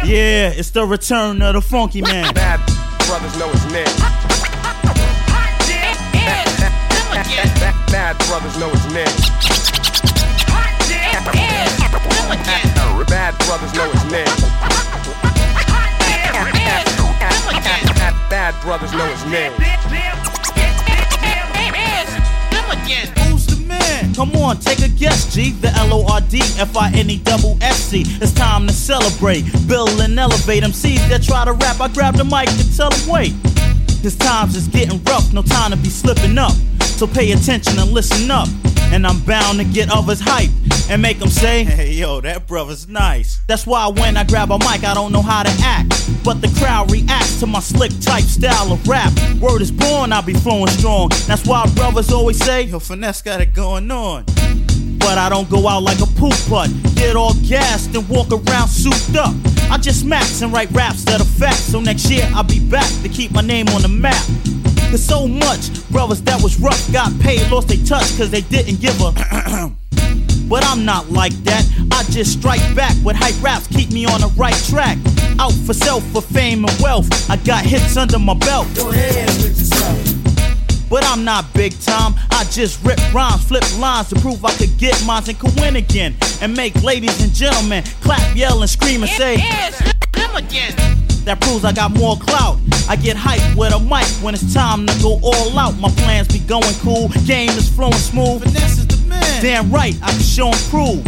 Yeah, 0.05 0.51
it's 0.51 0.71
the 0.71 0.85
return 0.85 1.41
of 1.43 1.55
the 1.55 1.61
funky 1.61 2.03
man. 2.03 2.35
Bad 2.35 2.61
brothers 3.07 3.39
know 3.39 3.49
his 3.49 3.65
name. 3.73 3.87
Bad, 7.93 8.17
brothers 8.27 8.59
know 8.59 8.69
his 8.71 8.95
name. 8.95 9.07
Bad 13.07 13.39
brothers 13.47 13.75
know 13.75 13.91
his 13.91 14.05
name. 14.11 14.27
Bad 18.29 18.55
brothers 18.63 18.93
know 18.93 19.07
his 19.07 19.25
name. 19.27 20.22
Who's 22.83 23.47
the 23.47 23.65
man? 23.67 24.15
Come 24.15 24.35
on, 24.37 24.59
take 24.59 24.81
a 24.81 24.89
guess, 24.89 25.33
G. 25.33 25.53
The 25.53 25.69
L 25.69 25.93
O 25.93 26.13
R 26.13 26.21
D 26.21 26.41
F 26.59 26.77
I 26.77 26.91
N 26.93 27.11
E 27.11 27.19
double 27.19 27.57
S 27.61 27.77
C. 27.77 28.03
It's 28.21 28.33
time 28.33 28.67
to 28.67 28.73
celebrate, 28.73 29.45
build 29.69 30.01
and 30.01 30.19
elevate 30.19 30.65
MCs 30.65 31.09
that 31.09 31.23
try 31.23 31.45
to 31.45 31.53
rap. 31.53 31.81
I 31.81 31.89
grab 31.89 32.17
the 32.17 32.25
mic 32.25 32.49
and 32.49 32.77
tell 32.77 32.91
them 32.91 33.09
wait. 33.09 33.35
Cause 34.03 34.17
times 34.17 34.57
is 34.57 34.67
getting 34.67 35.03
rough, 35.05 35.33
no 35.33 35.43
time 35.43 35.71
to 35.71 35.77
be 35.77 35.89
slipping 35.89 36.37
up. 36.39 36.53
So 36.99 37.07
pay 37.07 37.31
attention 37.33 37.79
and 37.79 37.93
listen 37.93 38.31
up. 38.31 38.49
And 38.93 39.07
I'm 39.07 39.21
bound 39.21 39.59
to 39.59 39.65
get 39.65 39.91
others 39.91 40.21
hype 40.21 40.51
and 40.91 41.01
make 41.01 41.19
them 41.19 41.31
say, 41.31 41.65
Hey 41.65 41.95
yo, 41.95 42.21
that 42.21 42.47
brother's 42.47 42.87
nice. 42.89 43.41
That's 43.49 43.67
why 43.67 43.89
when 43.89 44.19
I 44.19 44.25
grab 44.25 44.51
a 44.51 44.59
mic, 44.59 44.85
I 44.85 44.93
don't 44.93 45.13
know 45.13 45.23
how 45.23 45.43
to 45.43 45.51
act. 45.63 45.89
But 46.23 46.43
the 46.43 46.49
crowd 46.61 46.93
reacts 46.93 47.41
to 47.41 47.47
my 47.47 47.61
slick 47.61 47.91
type 48.01 48.25
style 48.25 48.71
of 48.71 48.87
rap. 48.87 49.11
Word 49.41 49.63
is 49.63 49.73
born, 49.73 50.13
I 50.13 50.21
be 50.21 50.35
flowing 50.35 50.69
strong. 50.69 51.09
That's 51.27 51.47
why 51.47 51.67
brothers 51.75 52.13
always 52.13 52.37
say, 52.37 52.65
Yo, 52.65 52.79
Finesse 52.79 53.23
got 53.23 53.41
it 53.41 53.55
going 53.55 53.91
on. 53.91 54.27
But 54.99 55.17
I 55.17 55.31
don't 55.31 55.49
go 55.49 55.67
out 55.67 55.83
like 55.83 56.01
a 56.01 56.07
poop 56.07 56.35
putt. 56.49 56.71
Get 56.95 57.17
all 57.17 57.35
gassed 57.49 57.95
and 57.95 58.07
walk 58.11 58.31
around 58.31 58.69
souped 58.69 59.17
up. 59.17 59.35
I 59.71 59.79
just 59.79 60.05
max 60.05 60.43
and 60.43 60.53
write 60.53 60.71
raps 60.71 61.05
that 61.07 61.19
are 61.19 61.25
facts. 61.25 61.65
So 61.65 61.81
next 61.81 62.11
year 62.11 62.29
I'll 62.35 62.45
be 62.45 62.61
back 62.61 62.91
to 63.03 63.09
keep 63.09 63.33
my 63.33 63.41
name 63.41 63.69
on 63.69 63.81
the 63.81 63.89
map. 63.89 64.23
Cause 64.93 65.03
so 65.03 65.27
much 65.27 65.89
brothers 65.89 66.21
that 66.25 66.43
was 66.43 66.61
rough 66.61 66.93
got 66.93 67.19
paid, 67.19 67.51
lost 67.51 67.69
their 67.69 67.79
touch 67.87 68.15
cause 68.19 68.31
they 68.31 68.43
didn't 68.43 68.79
give 68.79 69.01
a. 69.01 69.73
But 70.51 70.67
I'm 70.67 70.85
not 70.85 71.11
like 71.11 71.33
that. 71.45 71.65
I 71.91 72.03
just 72.11 72.39
strike 72.39 72.61
back 72.77 72.95
with 73.03 73.17
hype 73.17 73.43
raps, 73.43 73.67
keep 73.69 73.91
me 73.91 74.05
on 74.05 74.21
the 74.21 74.27
right 74.37 74.55
track. 74.69 74.99
Out 75.39 75.55
for 75.65 75.73
self, 75.73 76.05
for 76.13 76.21
fame 76.21 76.67
and 76.67 76.79
wealth. 76.79 77.09
I 77.31 77.39
got 77.39 77.65
hits 77.65 77.97
under 77.97 78.19
my 78.19 78.35
belt. 78.35 78.67
Go 78.77 78.91
ahead. 78.91 79.31
But 80.91 81.05
I'm 81.07 81.25
not 81.25 81.51
big 81.55 81.73
time. 81.81 82.13
I 82.33 82.45
just 82.51 82.85
rip 82.85 83.01
rhymes, 83.15 83.43
flip 83.45 83.65
lines 83.79 84.11
to 84.11 84.17
prove 84.17 84.45
I 84.45 84.53
could 84.57 84.77
get 84.77 85.03
mines 85.07 85.27
and 85.31 85.39
could 85.39 85.59
win 85.59 85.77
again. 85.77 86.15
And 86.43 86.55
make 86.55 86.75
ladies 86.83 87.19
and 87.23 87.33
gentlemen 87.33 87.83
clap, 88.03 88.37
yell, 88.37 88.61
and 88.61 88.69
scream 88.69 89.03
and 89.05 89.11
say, 89.13 89.37
That 91.25 91.41
proves 91.41 91.65
I 91.65 91.73
got 91.73 91.93
more 91.93 92.17
clout. 92.17 92.59
I 92.89 92.97
get 92.97 93.17
hype 93.17 93.57
with 93.57 93.73
a 93.73 93.79
mic 93.79 94.07
when 94.25 94.35
it's 94.35 94.53
time 94.53 94.87
to 94.87 95.03
go 95.03 95.21
all 95.23 95.57
out. 95.57 95.79
My 95.79 95.89
plans 95.91 96.27
be 96.29 96.41
going 96.41 96.75
cool, 96.81 97.09
game 97.27 97.51
is 97.51 97.69
flowing 97.69 97.95
smooth. 97.95 98.43
Finesse 98.43 98.79
is 98.79 98.87
the 98.89 98.97
man. 99.09 99.43
Damn 99.43 99.71
right, 99.71 99.95
I 100.03 100.11
can 100.11 100.21
show 100.21 100.49
and 100.49 100.57
prove. 100.69 101.07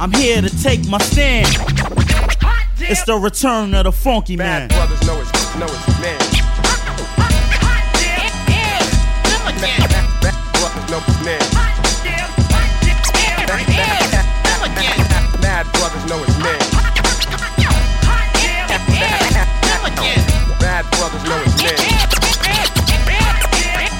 I'm 0.00 0.12
here 0.12 0.42
to 0.42 0.50
take 0.62 0.88
my 0.88 0.98
stand. 0.98 1.46
It's 2.78 3.04
the 3.04 3.14
return 3.14 3.74
of 3.74 3.84
the 3.84 3.92
funky 3.92 4.36
man. 4.36 4.68
Bad 4.68 4.88
brothers 4.88 5.06
know 5.06 5.16
his, 5.16 5.30
know 5.56 5.66
his 5.66 6.00
name. 6.00 6.18
Bad, 9.60 9.90
bad, 14.80 15.40
bad 15.40 15.72
brothers 15.72 16.10
know 16.10 16.18
his 16.24 16.38
name. 16.38 16.63
Bad 20.90 21.00
brothers 21.00 21.24
know 21.24 21.38
his 21.44 21.62
name. 21.62 21.78
Bad 21.80 22.50
brothers 22.50 22.82
know 22.82 22.98
his 22.98 23.92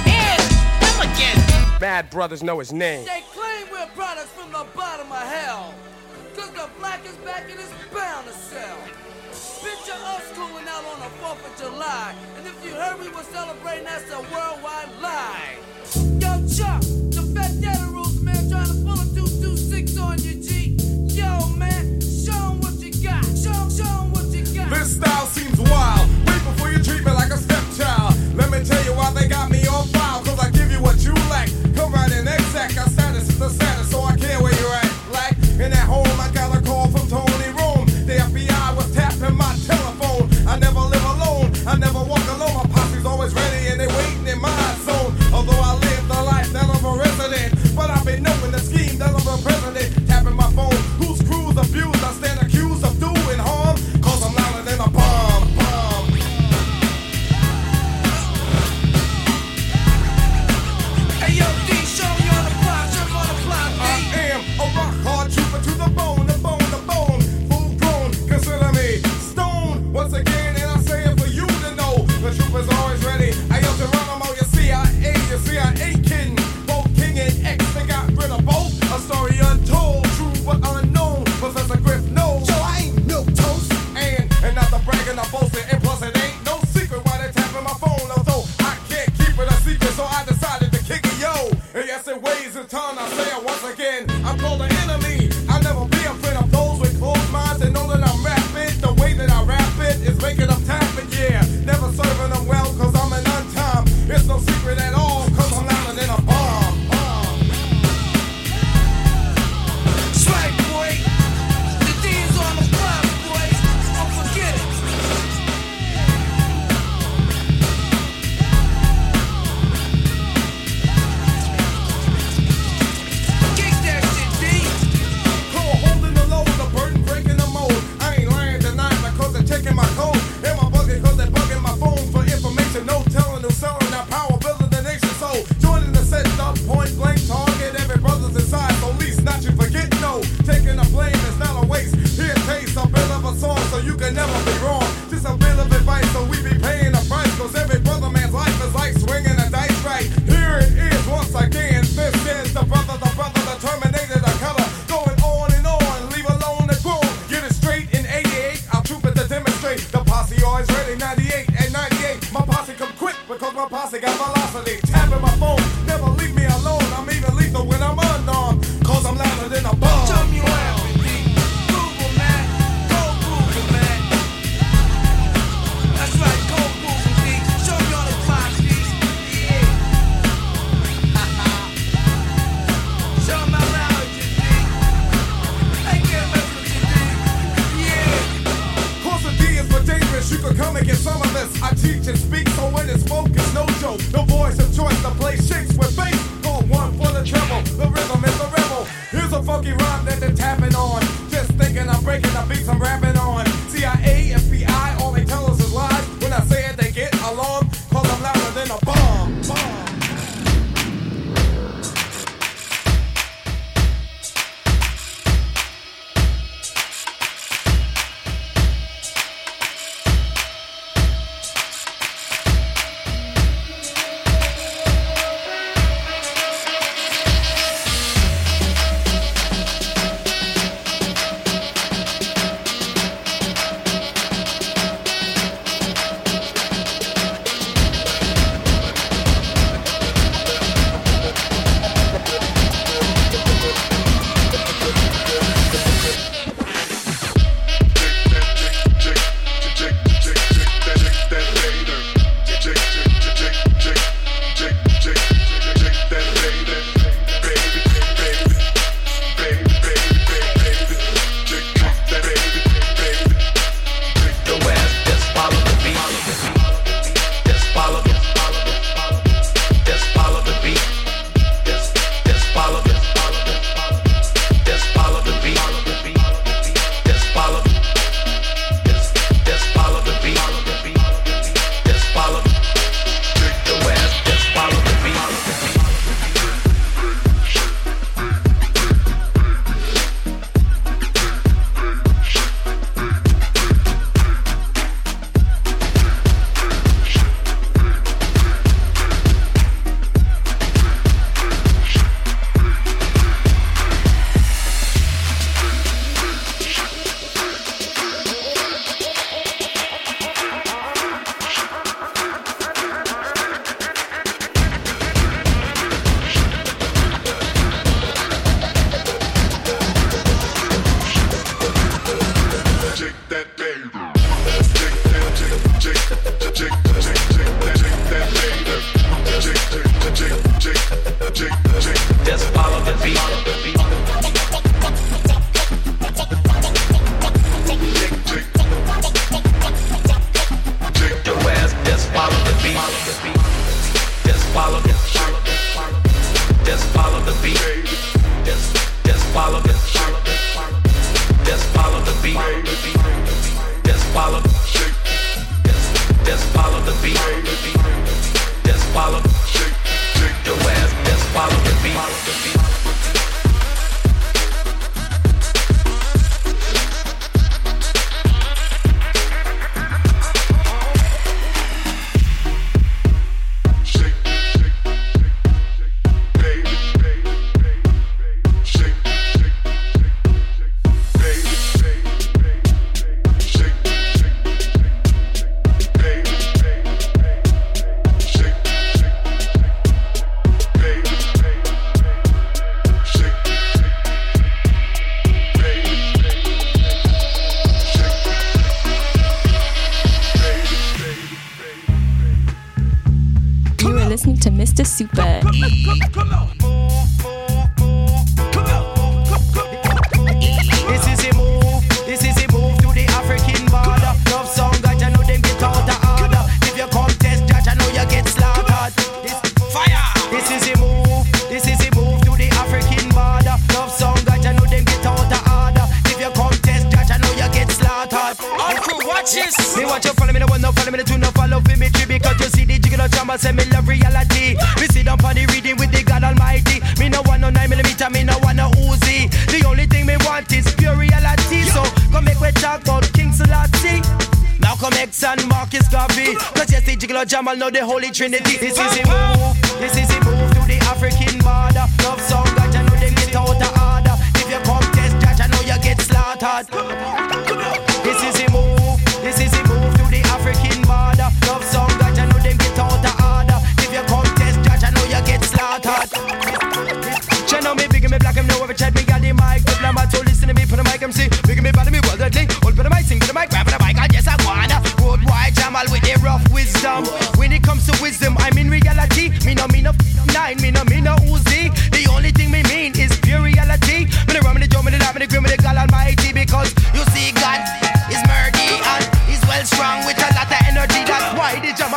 name. 1.63 1.79
Bad 1.81 2.11
brothers 2.11 2.43
know 2.43 2.59
his 2.59 2.73
name. 2.73 3.05
They 3.05 3.23
claim 3.33 3.67
we're 3.71 3.87
products 3.95 4.31
from 4.31 4.51
the 4.53 4.65
bottom 4.75 5.11
of 5.11 5.19
hell. 5.19 5.75
Cause 6.37 6.51
the 6.51 6.69
black 6.79 7.05
is 7.07 7.15
back 7.17 7.45
and 7.51 7.59
it's 7.61 7.73
bound 7.93 8.27
to 8.27 8.33
sell. 8.33 8.79
Picture 9.63 9.93
us 9.93 10.33
cooling 10.35 10.67
out 10.69 10.85
on 10.85 11.01
the 11.01 11.11
4th 11.23 11.45
of 11.45 11.57
July. 11.61 12.15
And 12.37 12.47
if 12.47 12.65
you 12.65 12.73
heard 12.73 12.99
we 13.01 13.09
were 13.09 13.23
celebrating, 13.23 13.85
that's 13.85 14.11
a 14.11 14.21
worldwide 14.21 14.91
lie. 15.01 15.57
Yo, 16.21 16.47
Chuck, 16.49 16.81
the 17.11 17.23
fat 17.35 17.61
data 17.61 17.87
rules, 17.91 18.21
man, 18.21 18.49
trying 18.51 18.67
to 18.67 18.75
pull 18.85 19.01
a 19.01 19.07
226 19.15 19.99
on 19.99 20.19
you, 20.23 20.35
G. 20.35 20.77
Yo, 21.15 21.47
man, 21.57 22.01
show 22.01 22.33
'em 22.33 22.61
what 22.61 22.75
you 22.81 22.93
got. 23.03 23.25
Show, 23.25 23.69
show 23.69 24.03
'em 24.03 24.13
what 24.13 24.25
you 24.27 24.45
got. 24.55 24.71
This 24.71 24.97
style 24.97 25.27
seems 25.27 25.59
wild. 25.61 25.94
Let 28.35 28.51
me 28.51 28.65
tell 28.65 28.85
you 28.85 28.93
why 28.95 29.13
they 29.13 29.29
got 29.29 29.51
me 29.51 29.67
on 29.67 29.87
file. 29.89 30.21
Cause 30.25 30.39
I 30.41 30.51
give 30.51 30.71
you 30.71 30.83
what 30.83 31.05
you 31.05 31.15
lack. 31.31 31.49
Come 31.77 31.93
right 31.93 32.11
in 32.11 32.27
exact. 32.27 32.77
I 32.77 32.87
status 32.89 33.29
is 33.29 33.39
the 33.39 33.49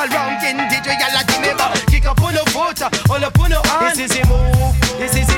ranking 0.10 0.58
did 0.70 0.86
reality. 0.86 1.36
Me 1.42 1.52
kick 1.88 2.06
up 2.06 2.22
on 2.22 2.34
the 2.34 2.44
foot, 2.52 2.82
all 3.10 3.24
up 3.24 3.40
on 3.40 3.50
the 3.50 3.60
hand. 3.68 3.98
This 3.98 4.12
is 4.12 4.18
a 4.18 4.28
move, 4.28 4.76
this 5.00 5.16
is 5.16 5.30
a 5.30 5.37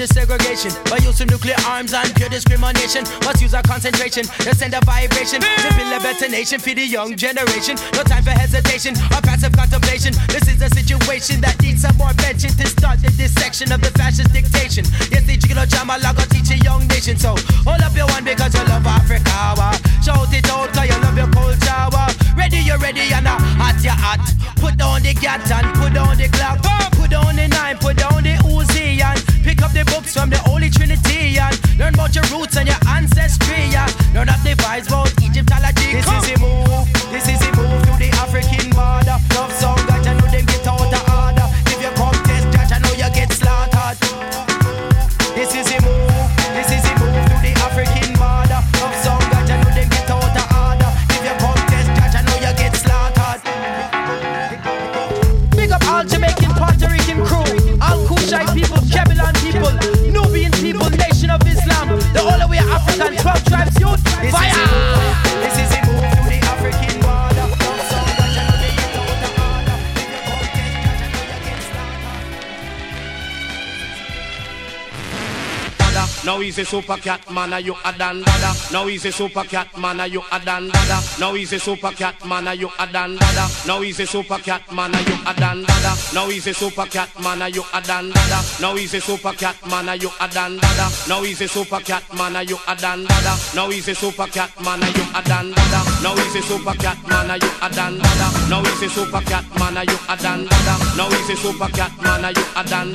under 0.00 0.14
segregation 0.14 0.72
by 0.88 0.96
use 1.04 1.20
of 1.20 1.28
nuclear 1.28 1.56
arms 1.66 1.92
and 1.92 2.08
pure 2.16 2.28
discrimination. 2.28 3.04
Must 3.24 3.42
use 3.42 3.52
our 3.52 3.62
concentration, 3.62 4.24
they 4.44 4.52
send 4.52 4.72
a 4.72 4.80
vibration 4.80 5.40
to 5.42 5.68
build 5.76 5.92
a 5.92 6.00
better 6.00 6.28
nation 6.28 6.58
for 6.58 6.72
the 6.72 6.86
young 6.86 7.16
generation. 7.16 7.76
No 7.92 8.02
time 8.04 8.24
for 8.24 8.30
hesitation 8.30 8.96
or 9.12 9.20
passive 9.20 9.52
contemplation. 9.52 10.14
This 10.28 10.48
is 10.48 10.60
a 10.62 10.70
situation 10.70 11.40
that 11.42 11.60
needs 11.60 11.82
some 11.82 11.96
more 11.98 12.14
benching 12.16 12.56
to 12.56 12.66
start 12.66 13.02
the 13.02 13.10
dissection 13.10 13.72
of 13.72 13.80
the 13.82 13.90
fascist 13.98 14.32
dictation. 14.32 14.84
Yes, 15.12 15.24
the 15.26 15.36
jiggle 15.36 15.66
drama 15.66 15.98
lago 16.02 16.24
teach 16.30 16.50
a 16.50 16.58
young 16.64 16.86
nation. 16.88 17.18
So 17.18 17.36
hold 17.68 17.82
up 17.82 17.94
your 17.94 18.06
one 18.08 18.24
because 18.24 18.54
you 18.54 18.64
love 18.72 18.86
Africa. 18.86 19.76
Shout 20.00 20.32
it 20.32 20.48
out 20.48 20.72
cause 20.72 20.88
you 20.88 20.96
love 21.04 21.16
your 21.16 21.28
culture. 21.28 22.19
Ready, 22.36 22.58
you're 22.58 22.78
ready, 22.78 23.12
and 23.12 23.26
hot, 23.26 23.82
you're 23.82 23.92
hot. 23.92 24.20
Put 24.56 24.76
down 24.76 25.02
the 25.02 25.14
gat 25.14 25.50
and 25.50 25.66
put 25.78 25.94
down 25.94 26.16
the 26.16 26.28
clock. 26.28 26.60
Put 26.92 27.10
down 27.10 27.36
the 27.36 27.48
nine, 27.48 27.78
put 27.78 27.96
down 27.96 28.22
the 28.22 28.36
Uzi 28.44 29.00
and 29.00 29.18
pick 29.44 29.62
up 29.62 29.72
the 29.72 29.84
books 29.84 30.14
from 30.14 30.30
the 30.30 30.38
Holy 30.38 30.70
Trinity 30.70 31.38
and 31.38 31.56
learn 31.78 31.94
about 31.94 32.14
your 32.14 32.24
roots 32.32 32.56
and 32.56 32.68
your 32.68 32.78
ancestry. 32.88 33.70
Yeah. 33.72 33.88
Learn 34.14 34.28
up 34.28 34.40
the 34.42 34.54
vibes 34.54 34.88
about 34.88 35.10
Egyptology. 35.22 35.96
This 35.96 36.06
is 36.06 36.30
a 36.30 36.38
move, 36.40 36.86
this 37.10 37.26
is 37.28 37.40
a 37.40 37.50
move 37.56 37.82
to 37.88 37.92
the 37.98 38.10
African 38.20 38.70
border. 38.70 39.16
Love 39.34 39.49
Now 76.30 76.38
he's 76.38 76.58
a 76.58 76.64
super 76.64 76.96
cat 76.96 77.28
man, 77.32 77.52
are 77.52 77.58
you 77.58 77.74
a 77.84 77.92
dan? 77.92 78.22
Now 78.70 78.86
he's 78.86 79.04
a 79.04 79.10
super 79.10 79.42
cat 79.42 79.76
man, 79.76 79.98
are 79.98 80.06
you 80.06 80.22
a 80.30 80.38
dan? 80.38 80.70
Now 81.18 81.34
he's 81.34 81.52
a 81.52 81.58
super 81.58 81.90
cat 81.90 82.24
man, 82.24 82.46
are 82.46 82.54
you 82.54 82.70
a 82.78 82.86
dan? 82.86 83.18
Now 83.66 83.80
he's 83.80 83.98
a 83.98 84.06
super 84.06 84.38
cat 84.38 84.62
man, 84.72 84.94
are 84.94 85.02
you 85.02 85.16
a 85.26 85.34
dan? 85.34 85.66
Now 86.14 86.28
he's 86.28 86.46
a 86.46 86.54
super 86.54 86.86
cat 86.86 87.10
man, 87.20 87.42
are 87.42 87.48
you 87.48 87.64
a 87.74 87.80
dan? 87.82 88.12
Now 88.60 88.76
he's 88.76 88.94
a 88.94 89.00
super 89.00 89.32
cat 89.32 89.56
man, 89.68 89.88
are 89.88 89.96
you 89.96 90.08
a 90.20 90.28
dan? 90.28 90.56
Now 91.08 91.20
he's 91.24 91.40
a 91.40 91.48
super 91.48 91.80
cat 91.80 92.04
man, 92.14 92.36
are 92.36 92.44
you 92.44 92.58
a 92.68 92.76
dan? 92.76 93.04
Now 93.56 93.68
he's 93.70 93.88
a 93.88 93.94
super 93.96 94.26
cat 94.28 94.52
man, 94.62 94.84
are 94.84 94.86
you 94.86 95.06
a 95.16 95.20
dan? 95.24 95.50
Now 96.00 96.14
he's 96.14 96.36
a 96.36 96.38
super 96.38 96.74
cat 96.74 96.98
man, 97.08 97.32
are 97.32 97.38
you 97.38 97.50
a 97.60 97.72
dan? 97.74 97.98
Now 98.48 98.62
he's 98.62 98.82
a 98.82 98.88
super 98.88 99.18
cat 99.26 99.42
man, 99.58 99.76
are 99.76 99.82
you 99.82 99.98
a 100.08 100.16
dan? 100.16 100.46
Now 100.94 101.10
he's 101.10 101.28
a 101.28 101.36
super 101.36 101.68
cat 101.74 101.92
man, 102.00 102.24
are 102.24 102.30
you 102.30 102.44
a 102.54 102.62
dan? 102.62 102.92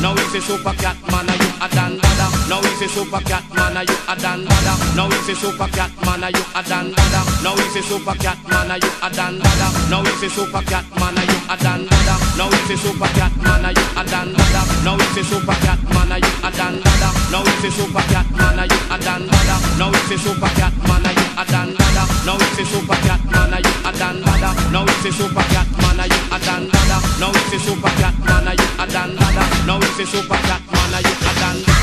Now 0.00 0.16
he's 0.16 0.34
a 0.34 0.40
super 0.40 0.72
cat 0.80 0.96
man, 1.10 1.28
are 1.28 1.36
you 1.36 1.52
a 1.60 1.68
dan? 1.68 2.00
Now 2.48 2.62
he's 2.62 2.77
a 2.82 2.88
super 2.88 3.20
cat 3.26 3.42
man, 3.54 3.76
are 3.76 3.82
you 3.82 3.96
a 4.06 4.14
dan 4.14 4.44
dada? 4.44 4.74
Now 4.94 5.08
he's 5.10 5.28
a 5.28 5.34
super 5.34 5.66
cat 5.74 5.90
man, 6.04 6.22
are 6.22 6.30
you 6.30 6.44
a 6.54 6.62
dan 6.62 6.92
dada? 6.92 7.20
Now 7.42 7.56
he's 7.56 7.74
a 7.74 7.82
super 7.82 8.14
cat 8.14 8.38
man, 8.46 8.70
are 8.70 8.78
you 8.78 8.90
a 9.02 9.10
dan 9.10 9.38
dada? 9.38 9.66
Now 9.90 10.02
he's 10.04 10.22
a 10.22 10.28
super 10.30 10.62
cat 10.62 10.84
man, 10.94 11.18
are 11.18 11.24
you 11.26 11.38
a 11.50 11.56
dan 11.58 11.82
dada? 11.88 12.14
Now 12.36 12.50
he's 12.50 12.70
a 12.70 12.76
super 12.76 13.08
cat 13.18 13.32
man, 13.42 13.64
are 13.64 13.72
you 13.72 13.86
a 13.98 14.04
dan 14.04 14.30
dada? 14.30 14.62
Now 14.84 14.94
he's 14.94 15.16
a 15.16 15.24
super 15.26 15.58
cat 15.64 15.80
man, 15.90 16.12
are 16.12 16.18
you 16.22 16.30
a 16.44 16.50
dan 16.54 16.78
dada? 16.78 17.08
Now 17.32 17.42
he's 17.42 17.64
a 17.64 17.70
super 17.74 18.04
cat 18.14 18.28
man, 18.38 18.58
are 18.60 18.68
you 18.68 18.78
a 18.94 18.98
dan 19.02 19.26
dada? 19.26 19.56
Now 19.74 19.90
he's 19.90 20.12
a 20.12 20.16
super 20.22 20.50
cat 20.54 20.74
man, 20.86 21.02
are 21.02 21.14
you 21.18 21.26
a 21.34 21.44
dan 21.50 21.68
dada? 21.74 22.04
Now 22.22 22.38
he's 22.38 22.58
a 22.58 22.64
super 22.64 22.94
cat 23.02 23.22
man, 23.26 23.54
are 23.54 23.60
you 23.64 23.74
a 23.82 23.92
dan 23.98 24.16
dada? 24.22 24.50
Now 24.70 24.86
he's 24.86 25.04
a 25.04 25.10
super 25.18 25.46
cat 25.50 25.68
man, 25.82 25.98
are 25.98 26.06
you 26.06 26.20
a 26.30 26.38
dan 26.38 26.62
dada? 26.70 26.98
Now 27.18 27.32
he's 27.34 27.54
a 27.54 27.58
super 27.58 27.90
cat 27.98 28.14
man, 28.22 28.46
are 28.46 28.54
you 28.54 28.68
a 28.78 28.86
dan 28.86 29.10
dada? 29.18 29.44
Now 29.66 29.80
he's 29.80 29.98
a 29.98 30.06
super 30.06 30.38
cat 30.46 30.62
man, 30.70 30.94
are 30.94 31.02
you 31.02 31.14
a 31.26 31.32
dan 31.42 31.58
Now 31.66 31.77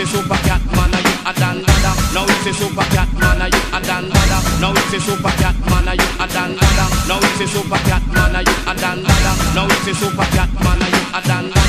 it's 0.00 0.14
a 0.14 0.16
super 0.16 0.36
cat 0.46 0.62
man, 0.76 0.94
are 0.94 1.00
you 1.00 1.14
a 1.26 1.32
dan 1.34 1.58
dada? 1.58 1.92
Now 2.14 2.22
it's 2.22 2.46
a 2.46 2.52
super 2.54 2.86
cat 2.94 3.12
man, 3.14 3.42
are 3.42 3.48
you 3.48 3.62
a 3.74 3.80
dan 3.82 4.08
dada. 4.08 4.38
Now 4.60 4.70
it's 4.70 4.94
a 4.94 5.00
super 5.00 5.28
cat 5.42 5.56
man, 5.66 5.88
are 5.88 5.94
you 5.94 6.22
a 6.22 6.26
dan 6.28 6.54
dada? 6.54 6.86
Now 7.08 7.18
it's 7.18 7.40
a 7.40 7.46
super 7.48 7.78
cat 7.78 8.06
man, 8.14 8.36
are 8.36 8.42
you 8.42 8.70
a 8.70 8.74
dan 8.76 9.02
dada? 9.02 9.32
Now 9.54 9.66
it's 9.66 9.88
a 9.88 9.94
super 9.94 10.24
cat 10.36 10.50
man, 10.62 10.82
are 10.82 10.88
you 10.88 11.02
a 11.14 11.20
dan 11.26 11.50
dada? 11.50 11.67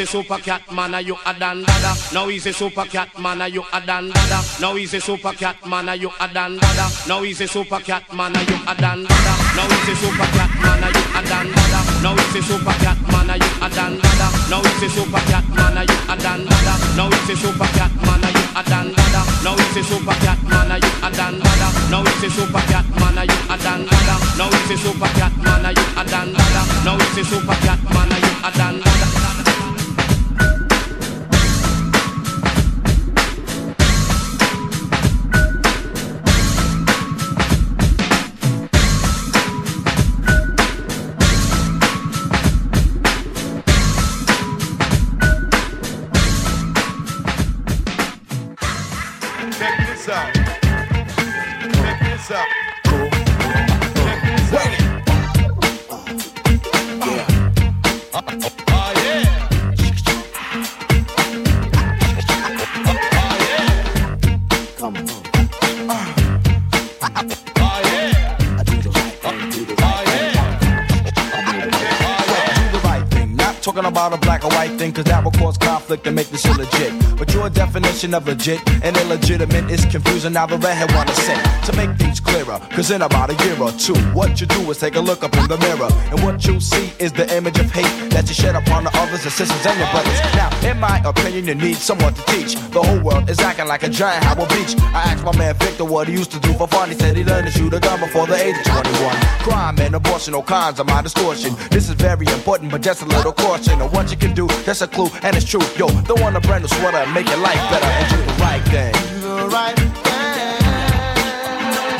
A 0.00 0.06
super 0.06 0.38
cat 0.38 0.62
man, 0.72 0.94
are 0.94 1.02
you 1.02 1.16
a 1.26 1.34
dan? 1.34 1.64
Now 2.12 2.28
he's 2.28 2.46
a 2.46 2.52
super 2.52 2.84
cat 2.84 3.18
man, 3.18 3.42
are 3.42 3.48
you 3.48 3.62
a 3.72 3.80
dan 3.84 4.08
dada? 4.08 4.40
Now 4.60 4.74
he's 4.74 4.94
a 4.94 5.00
super 5.00 5.32
cat 5.32 5.56
man, 5.66 5.88
are 5.88 5.96
you 5.96 6.10
a 6.20 6.28
dan 6.28 6.56
dada? 6.56 6.86
Now 7.06 7.22
he's 7.22 7.40
a 7.40 7.46
super 7.46 7.80
cat 7.80 8.12
man, 8.14 8.34
are 8.34 8.42
you 8.42 8.56
a 8.66 8.74
dan 8.74 9.04
dada? 9.04 9.34
Now 9.56 9.68
he's 9.68 9.88
a 9.88 9.94
super 9.96 10.30
cat 10.32 10.50
man, 10.64 10.84
are 10.84 10.90
you 10.90 11.04
a 11.12 11.22
dan 11.22 11.52
dada? 11.52 11.80
Now 12.00 12.16
he's 12.16 12.34
a 12.34 12.40
super 12.40 12.72
cat 12.80 12.98
man, 13.12 13.30
are 13.30 13.36
you 13.36 13.50
a 13.60 13.68
dan 13.68 13.98
dada? 14.00 14.28
Now 14.48 14.62
he's 14.62 14.82
a 14.82 14.88
super 14.88 15.20
cat 15.28 15.44
man, 15.52 15.76
are 15.76 15.84
you 15.84 15.98
a 16.08 16.16
dan 16.16 16.44
dada? 16.48 16.74
Now 16.96 17.10
he's 17.10 17.28
a 17.28 17.36
super 17.36 17.68
cat 17.76 17.92
man, 18.00 18.24
are 18.24 18.32
you 18.32 18.44
a 18.56 18.62
dan 18.64 18.88
dada? 18.96 19.20
Now 19.44 19.56
he's 19.60 19.76
a 19.76 19.82
super 19.84 20.16
cat 20.24 20.40
man, 20.48 20.72
are 20.72 20.80
you 20.80 20.88
a 21.04 21.10
dan 21.12 21.36
dada? 21.36 21.68
Now 21.90 22.04
he's 22.04 22.24
a 22.24 22.30
super 22.30 22.62
cat 22.72 22.86
man, 22.96 23.18
are 23.18 23.24
you 23.28 23.38
a 23.52 23.56
dan? 23.58 23.84
Now 24.38 24.48
he's 24.48 24.70
a 24.70 24.76
super 24.80 25.10
cat 25.20 25.34
man, 25.44 25.66
are 25.66 25.72
you 25.76 25.86
a 25.96 26.04
dan? 26.08 26.32
Now 26.84 26.96
he's 26.96 27.18
a 27.18 27.24
super 27.24 27.59
definition 78.00 78.14
of 78.14 78.26
legit 78.26 78.84
and 78.84 78.96
illegitimate 78.96 79.70
is 79.70 79.84
confusing. 79.86 80.32
Now 80.32 80.46
the 80.46 80.56
redhead 80.56 80.90
wanna 80.94 81.14
say 81.14 81.36
to 81.66 81.72
make 81.76 81.90
things 81.98 82.18
clearer. 82.20 82.58
Cause 82.70 82.90
in 82.90 83.02
about 83.02 83.30
a 83.30 83.44
year 83.44 83.60
or 83.60 83.72
two, 83.72 83.94
what 84.14 84.40
you 84.40 84.46
do 84.46 84.70
is 84.70 84.78
take 84.78 84.96
a 84.96 85.00
look 85.00 85.22
up 85.22 85.36
in 85.36 85.46
the 85.48 85.58
mirror. 85.58 85.90
And 86.10 86.22
what 86.22 86.46
you 86.46 86.60
see 86.60 86.92
is 86.98 87.12
the 87.12 87.26
image 87.36 87.58
of 87.58 87.70
hate 87.70 88.10
that 88.10 88.26
you 88.28 88.34
shed 88.34 88.56
upon 88.56 88.84
the 88.84 88.90
others, 88.96 89.24
the 89.24 89.30
sisters, 89.30 89.66
and 89.66 89.78
your 89.78 89.90
brothers. 89.90 90.18
Now, 90.34 90.48
in 90.70 90.78
my 90.80 90.98
opinion, 91.04 91.46
you 91.46 91.54
need 91.54 91.76
someone 91.76 92.14
to 92.14 92.22
teach. 92.32 92.54
The 92.70 92.82
whole 92.82 93.00
world 93.00 93.28
is 93.28 93.38
acting 93.40 93.68
like 93.68 93.82
a 93.82 93.88
giant 93.88 94.24
Howard 94.24 94.48
Beach. 94.48 94.74
I 94.78 95.02
asked 95.12 95.24
my 95.24 95.36
man 95.36 95.54
Victor 95.56 95.84
what 95.84 96.08
he 96.08 96.14
used 96.14 96.30
to 96.32 96.40
do 96.40 96.52
for 96.54 96.68
fun. 96.68 96.88
He 96.88 96.94
said 96.94 97.16
he 97.16 97.24
learned 97.24 97.46
to 97.48 97.52
shoot 97.52 97.74
a 97.74 97.80
gun 97.80 98.00
before 98.00 98.26
the 98.26 98.36
age 98.36 98.56
of 98.56 98.64
21. 98.64 99.16
Crime 99.44 99.78
and 99.80 99.94
abortion, 99.94 100.34
all 100.34 100.42
kinds 100.42 100.80
of 100.80 100.86
my 100.86 101.02
distortion. 101.02 101.54
This 101.70 101.88
is 101.88 101.94
very 101.96 102.26
important, 102.26 102.70
but 102.70 102.80
just 102.80 103.02
a 103.02 103.06
little 103.06 103.32
caution. 103.32 103.80
And 103.80 103.92
what 103.92 104.10
you 104.10 104.16
can 104.16 104.34
do, 104.34 104.46
that's 104.64 104.80
a 104.80 104.88
clue, 104.88 105.10
and 105.22 105.36
it's 105.36 105.46
true. 105.46 105.62
Yo, 105.76 105.88
don't 106.02 106.20
want 106.20 106.36
a 106.36 106.40
brand 106.40 106.62
new 106.62 106.68
sweater 106.68 106.96
and 106.96 107.12
make 107.12 107.28
your 107.28 107.38
life 107.38 107.60
better 107.70 107.89
and 107.96 108.06
do 108.10 108.16
the 108.16 108.36
right 108.40 108.64
thing. 108.72 108.92
Do 109.20 109.36
the 109.36 109.48
right 109.48 109.76
thing. 109.76 109.90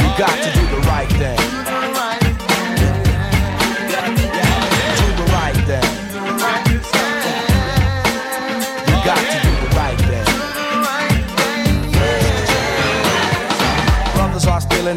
You 0.03 0.11
got 0.19 0.37
to 0.45 0.51
do 0.59 0.65
the 0.75 0.81
right 0.89 1.11
thing. 1.21 1.60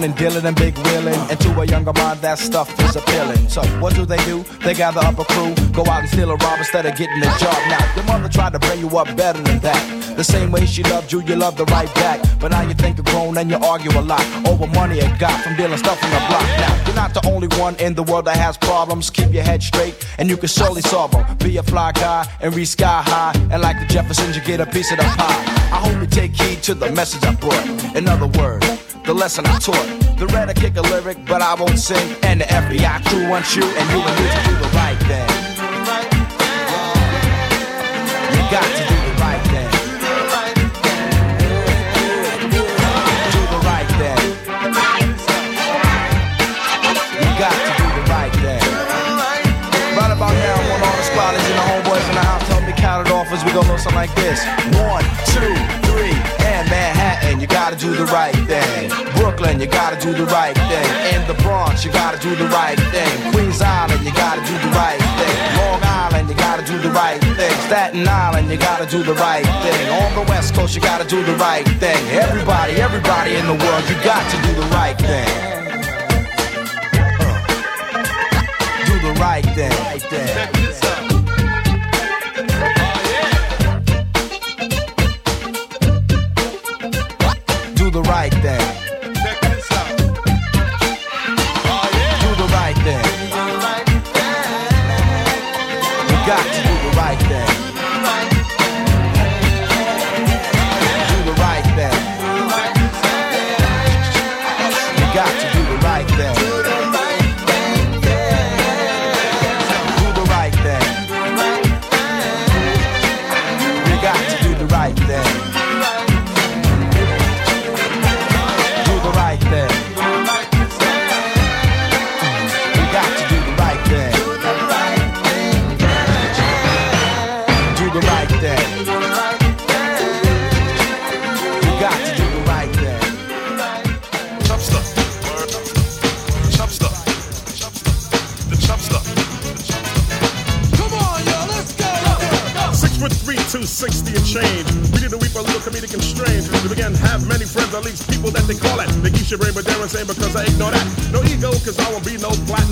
And 0.01 0.15
dealing 0.15 0.45
and 0.45 0.55
big 0.55 0.75
wheeling. 0.77 1.19
And 1.29 1.39
to 1.41 1.61
a 1.61 1.65
younger 1.65 1.93
mind, 1.93 2.21
that 2.21 2.39
stuff 2.39 2.67
is 2.79 2.95
appealing. 2.95 3.49
So 3.49 3.61
what 3.81 3.93
do 3.93 4.05
they 4.05 4.23
do? 4.25 4.43
They 4.63 4.73
gather 4.73 5.01
up 5.01 5.19
a 5.19 5.25
crew, 5.25 5.53
go 5.71 5.83
out 5.91 6.01
and 6.01 6.09
steal 6.09 6.31
a 6.31 6.35
rob 6.35 6.57
instead 6.57 6.85
of 6.85 6.95
getting 6.95 7.17
a 7.17 7.31
job. 7.37 7.57
Now, 7.67 7.95
your 7.95 8.05
mother 8.05 8.29
tried 8.29 8.53
to 8.53 8.59
bring 8.59 8.79
you 8.79 8.89
up 8.97 9.07
better 9.15 9.41
than 9.41 9.59
that. 9.59 10.17
The 10.17 10.23
same 10.23 10.51
way 10.51 10.65
she 10.65 10.83
loved 10.83 11.11
you, 11.11 11.21
you 11.21 11.35
loved 11.35 11.59
her 11.59 11.65
right 11.65 11.93
back. 11.95 12.21
But 12.39 12.51
now 12.51 12.61
you 12.61 12.73
think 12.73 12.97
you're 12.97 13.05
grown 13.05 13.37
and 13.37 13.49
you 13.49 13.57
argue 13.57 13.91
a 13.99 14.01
lot 14.01 14.23
over 14.47 14.67
money 14.67 14.95
you 14.95 15.17
got 15.19 15.43
from 15.43 15.55
dealing 15.55 15.77
stuff 15.77 15.99
from 15.99 16.11
the 16.11 16.21
block. 16.29 16.47
Now, 16.57 16.85
you're 16.85 16.95
not 16.95 17.13
the 17.13 17.27
only 17.27 17.47
one 17.59 17.75
in 17.75 17.93
the 17.93 18.03
world 18.03 18.25
that 18.25 18.37
has 18.37 18.57
problems. 18.57 19.09
Keep 19.09 19.33
your 19.33 19.43
head 19.43 19.61
straight 19.61 19.95
and 20.17 20.29
you 20.29 20.37
can 20.37 20.47
surely 20.49 20.81
solve 20.81 21.11
them. 21.11 21.37
Be 21.37 21.57
a 21.57 21.63
fly 21.63 21.91
guy 21.91 22.27
and 22.41 22.55
reach 22.55 22.69
sky 22.69 23.01
high. 23.05 23.33
And 23.51 23.61
like 23.61 23.79
the 23.79 23.85
Jeffersons, 23.85 24.35
you 24.35 24.43
get 24.43 24.59
a 24.59 24.65
piece 24.65 24.91
of 24.91 24.97
the 24.97 25.03
pie. 25.03 25.43
I 25.73 25.77
hope 25.77 25.99
you 25.99 26.07
take 26.07 26.39
heed 26.39 26.61
to 26.63 26.75
the 26.75 26.91
message 26.91 27.23
I 27.23 27.33
brought. 27.35 27.65
In 27.95 28.07
other 28.07 28.27
words, 28.39 28.82
the 29.05 29.13
lesson 29.13 29.45
I 29.45 29.59
taught. 29.59 29.87
The 30.17 30.27
red 30.27 30.49
I 30.49 30.53
kick 30.53 30.77
a 30.77 30.81
lyric, 30.81 31.17
but 31.25 31.41
I 31.41 31.55
won't 31.55 31.77
sing. 31.77 32.15
And 32.23 32.41
the 32.41 32.45
FBI 32.45 33.05
crew 33.05 33.29
wants 33.29 33.55
you, 33.55 33.63
and 33.63 33.89
you 33.91 33.99
and 33.99 34.15
me 34.19 34.25
to 34.31 34.41
do 34.47 34.55
the 34.55 34.69
right 34.75 34.99
thing. 35.03 35.27
You 38.31 38.41
got 38.47 38.63
to 38.63 38.83
do 38.87 38.95
the 39.03 39.15
right 39.19 39.43
thing. 39.51 39.69
Do 43.33 43.41
the 43.51 43.61
right 43.67 43.89
thing. 43.99 44.19
You 47.19 47.29
got 47.39 47.55
to 47.59 47.71
do 47.75 47.87
the 47.99 48.05
right 48.07 48.33
thing. 48.39 48.63
Right 49.97 50.11
about 50.15 50.33
now, 50.33 50.55
I 50.55 50.69
want 50.69 50.83
all 50.83 50.95
the 50.95 51.03
and 51.43 51.57
the 51.59 51.65
homeboys 51.67 52.07
in 52.07 52.15
the 52.15 52.23
house 52.23 52.47
help 52.47 52.63
me 52.63 52.73
count 52.77 53.07
it 53.07 53.13
off 53.13 53.27
as 53.31 53.43
we 53.43 53.51
go 53.51 53.63
something 53.77 53.95
like 53.95 54.13
this. 54.15 54.39
One, 54.79 55.03
two, 55.27 55.72
you 57.43 57.47
gotta 57.47 57.75
do 57.75 57.93
the 57.93 58.05
right 58.05 58.33
thing. 58.47 58.89
Brooklyn, 59.19 59.59
you 59.59 59.67
gotta 59.67 59.99
do 59.99 60.13
the 60.13 60.25
right 60.27 60.55
thing. 60.55 60.87
In 61.13 61.27
the 61.27 61.33
Bronx, 61.43 61.83
you 61.83 61.91
gotta 61.91 62.17
do 62.17 62.33
the 62.37 62.47
right 62.47 62.79
thing. 62.95 63.33
Queens 63.33 63.61
Island, 63.61 64.01
you 64.05 64.13
gotta 64.13 64.39
do 64.47 64.55
the 64.63 64.71
right 64.71 65.01
thing. 65.19 65.37
Long 65.59 65.83
Island, 65.83 66.29
you 66.29 66.35
gotta 66.35 66.63
do 66.63 66.79
the 66.79 66.89
right 66.91 67.19
thing. 67.19 67.51
Staten 67.67 68.07
Island, 68.07 68.49
you 68.49 68.55
gotta 68.55 68.85
do 68.85 69.03
the 69.03 69.13
right 69.15 69.45
thing. 69.61 69.89
On 69.89 70.15
the 70.15 70.31
West 70.31 70.55
Coast, 70.55 70.73
you 70.73 70.81
gotta 70.81 71.03
do 71.03 71.21
the 71.21 71.35
right 71.35 71.67
thing. 71.83 72.01
Everybody, 72.11 72.79
everybody 72.79 73.35
in 73.35 73.45
the 73.45 73.59
world, 73.59 73.83
you 73.89 73.95
got 74.05 74.23
to 74.31 74.37
do 74.47 74.53
the 74.61 74.67
right 74.77 74.97
thing. 74.97 75.27
Uh, 77.19 77.43
do 78.87 78.95
the 79.03 79.13
right 79.19 79.45
thing. 79.47 79.71
Right 79.83 80.01
thing. 80.01 80.62
Oh, 87.95 88.01
the 88.01 88.09
right 88.09 88.33
thing. 88.33 88.59
Do 92.21 92.35
the 92.41 92.47
right 92.51 92.77
thing. 92.77 93.05
You 96.09 96.17
got 96.25 96.43
to 96.43 96.61
do 96.63 96.73
the 96.89 96.97
right 96.97 97.19
thing. 97.19 97.62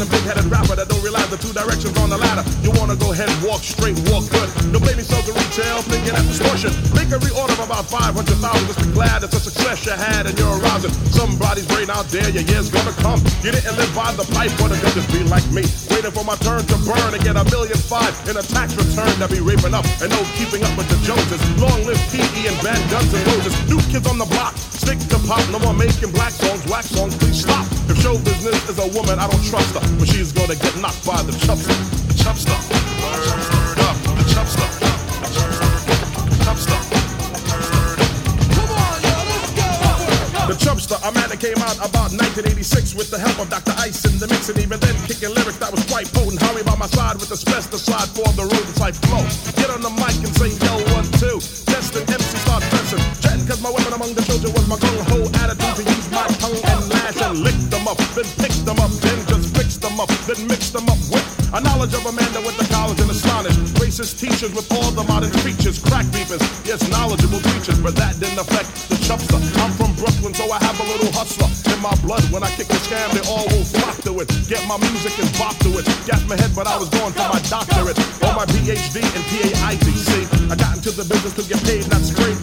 No 0.01 0.07
platinum 0.07 0.17
big 0.17 0.25
headed 0.25 0.49
rapper 0.49 0.75
that 0.81 0.89
don't 0.89 1.03
realize 1.05 1.29
the 1.29 1.37
two 1.37 1.53
directions 1.53 1.93
on 2.01 2.09
the 2.09 2.17
ladder. 2.17 2.41
You 2.65 2.73
wanna 2.73 2.97
go 2.97 3.13
ahead 3.13 3.29
and 3.29 3.37
walk 3.45 3.61
straight, 3.61 3.93
walk 4.09 4.25
good. 4.33 4.49
Blame 4.73 4.97
me 4.97 5.05
so 5.05 5.21
to 5.21 5.29
retail, 5.29 5.85
thinking 5.85 6.17
at 6.17 6.25
distortion. 6.25 6.73
Make 6.97 7.13
a 7.13 7.21
reorder 7.21 7.53
of 7.53 7.69
about 7.69 7.85
500,000. 7.85 8.33
Just 8.65 8.81
be 8.81 8.89
glad 8.97 9.21
it's 9.21 9.35
a 9.37 9.39
success 9.39 9.85
you 9.85 9.93
had 9.93 10.25
and 10.25 10.33
you're 10.39 10.57
arousing. 10.57 10.89
Somebody's 11.13 11.69
brain 11.69 11.89
out 11.93 12.09
there, 12.09 12.25
your 12.33 12.41
year's 12.49 12.73
gonna 12.73 12.95
come. 12.97 13.21
You 13.45 13.53
didn't 13.53 13.77
live 13.77 13.93
by 13.93 14.09
the 14.17 14.25
pipe, 14.33 14.49
but 14.57 14.73
it 14.73 14.81
could 14.81 14.97
just 14.97 15.11
be 15.13 15.21
like 15.29 15.45
me. 15.53 15.69
Waiting 15.93 16.09
for 16.09 16.25
my 16.25 16.35
turn 16.41 16.65
to 16.65 16.77
burn 16.81 17.13
and 17.13 17.21
get 17.21 17.37
a 17.37 17.45
million 17.53 17.77
five 17.77 18.17
in 18.25 18.41
a 18.41 18.45
tax 18.49 18.73
return 18.73 19.13
that 19.21 19.29
be 19.29 19.37
raping 19.37 19.77
up 19.77 19.85
and 20.01 20.09
no 20.09 20.21
keeping 20.33 20.65
up 20.65 20.73
with 20.73 20.89
the 20.89 20.97
Joneses. 21.05 21.41
Long 21.61 21.77
live 21.85 22.01
PE 22.09 22.49
and 22.49 22.57
bad 22.65 22.81
Guns 22.89 23.13
N' 23.13 23.21
Roses. 23.29 23.53
New 23.69 23.81
kids 23.93 24.09
on 24.09 24.17
the 24.17 24.25
block, 24.33 24.57
stick 24.57 24.97
to 25.13 25.21
pop, 25.29 25.45
no 25.53 25.61
more 25.61 25.77
making 25.77 26.09
black 26.09 26.33
songs, 26.33 26.65
wax 26.65 26.89
songs, 26.89 27.13
please 27.21 27.45
stop. 27.45 27.70
Show 28.01 28.17
business 28.17 28.67
is 28.67 28.79
a 28.79 28.87
woman, 28.97 29.19
I 29.19 29.29
don't 29.29 29.45
trust 29.45 29.75
her, 29.77 29.81
but 29.99 30.07
she's 30.07 30.31
gonna 30.31 30.55
get 30.55 30.75
knocked 30.81 31.05
by 31.05 31.21
the 31.21 31.33
chubster. 31.33 31.77
The 32.09 32.15
chubster. 32.17 32.57
Word 32.97 33.79
up, 33.85 33.95
the 34.17 34.25
chubster. 34.33 34.67
Chubster. 36.41 36.79
The 40.49 40.57
Chubster, 40.57 40.99
a 41.07 41.11
man 41.13 41.29
that 41.29 41.39
came 41.39 41.55
out 41.63 41.77
about 41.77 42.11
1986 42.11 42.95
with 42.95 43.09
the 43.09 43.17
help 43.17 43.39
of 43.39 43.47
Dr. 43.47 43.71
Ice 43.77 44.03
in 44.03 44.19
the 44.19 44.27
mix, 44.27 44.49
and 44.49 44.59
even 44.59 44.81
then 44.81 44.95
kicking 45.07 45.31
lyrics 45.31 45.55
that 45.63 45.71
was 45.71 45.79
quite 45.87 46.11
potent. 46.11 46.41
Harry 46.41 46.63
by 46.63 46.75
my 46.75 46.87
side 46.87 47.15
with 47.15 47.29
the 47.29 47.37
slide 47.37 48.09
for 48.11 48.27
the 48.35 48.43
rodent 48.43 48.75
type 48.75 48.95
flow. 49.07 49.23
Get 49.55 49.69
on 49.71 49.79
the 49.79 49.93
mic 49.95 50.17
and 50.25 50.30
knowledge 61.91 62.05
of 62.05 62.13
Amanda 62.13 62.39
with 62.41 62.57
the 62.57 62.67
college 62.73 62.99
and 62.99 63.09
astonished. 63.09 63.59
Racist 63.75 64.19
teachers 64.19 64.53
with 64.53 64.71
all 64.71 64.91
the 64.91 65.03
modern 65.03 65.31
features, 65.43 65.79
crack 65.79 66.05
beepers, 66.07 66.41
yes, 66.65 66.79
knowledgeable 66.89 67.39
teachers, 67.39 67.79
but 67.79 67.95
that 67.95 68.19
didn't 68.19 68.39
affect 68.39 68.69
the 68.89 68.95
chubster. 68.95 69.39
I'm 69.59 69.71
from 69.71 69.93
Brooklyn, 69.95 70.33
so 70.33 70.51
I 70.51 70.59
have 70.63 70.79
a 70.79 70.83
little 70.83 71.11
hustler 71.11 71.49
in 71.73 71.79
my 71.81 71.93
blood. 72.01 72.23
When 72.31 72.43
I 72.43 72.49
kick 72.55 72.67
the 72.67 72.79
scam, 72.87 73.11
they 73.11 73.23
all 73.27 73.47
will 73.51 73.65
flock 73.65 73.97
to 74.07 74.19
it. 74.21 74.27
Get 74.47 74.65
my 74.67 74.77
music 74.77 75.17
and 75.19 75.29
bop 75.37 75.55
to 75.67 75.79
it. 75.79 75.85
Gas 76.07 76.23
my 76.27 76.35
head, 76.39 76.51
but 76.55 76.67
I 76.67 76.77
was 76.77 76.89
going 76.89 77.13
for 77.13 77.27
my 77.27 77.41
doctorate 77.49 77.97
or 78.23 78.33
my 78.35 78.45
PhD 78.45 79.03
in 79.03 79.23
PAITC. 79.31 80.51
I 80.51 80.55
got 80.55 80.77
into 80.77 80.91
the 80.91 81.05
business 81.05 81.33
to 81.35 81.43
get 81.43 81.59
paid, 81.63 81.89
not 81.91 82.01
scrape 82.01 82.39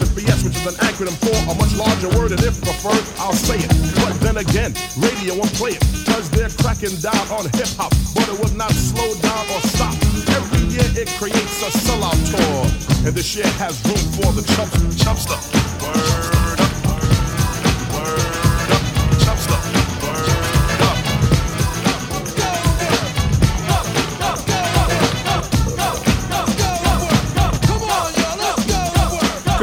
which 0.49 0.57
is 0.57 0.65
an 0.65 0.73
acronym 0.81 1.13
for 1.21 1.37
a 1.51 1.55
much 1.61 1.73
larger 1.77 2.09
word, 2.17 2.31
and 2.31 2.41
if 2.41 2.59
preferred, 2.61 3.05
I'll 3.21 3.33
say 3.33 3.57
it. 3.61 3.69
But 4.01 4.17
then 4.19 4.37
again, 4.37 4.73
radio 4.97 5.37
won't 5.37 5.53
play 5.53 5.77
it, 5.77 5.81
cause 6.09 6.27
they're 6.31 6.49
cracking 6.49 6.95
down 7.05 7.21
on 7.29 7.45
hip 7.53 7.69
hop, 7.77 7.93
but 8.15 8.27
it 8.27 8.39
would 8.41 8.55
not 8.57 8.71
slow 8.71 9.13
down 9.21 9.45
or 9.53 9.61
stop. 9.69 9.93
Every 10.33 10.65
year 10.73 10.89
it 10.97 11.09
creates 11.21 11.61
a 11.61 11.69
sellout 11.85 12.17
tour, 12.33 12.65
and 13.05 13.13
this 13.13 13.35
year 13.35 13.45
has 13.61 13.77
room 13.85 14.01
for 14.17 14.33
the 14.33 14.41
chump, 14.57 14.73
chumpster. 14.97 15.37
Word 15.85 16.59
up, 16.65 16.73
word 17.93 18.71
up, 18.73 18.83
chumpster. 19.21 19.59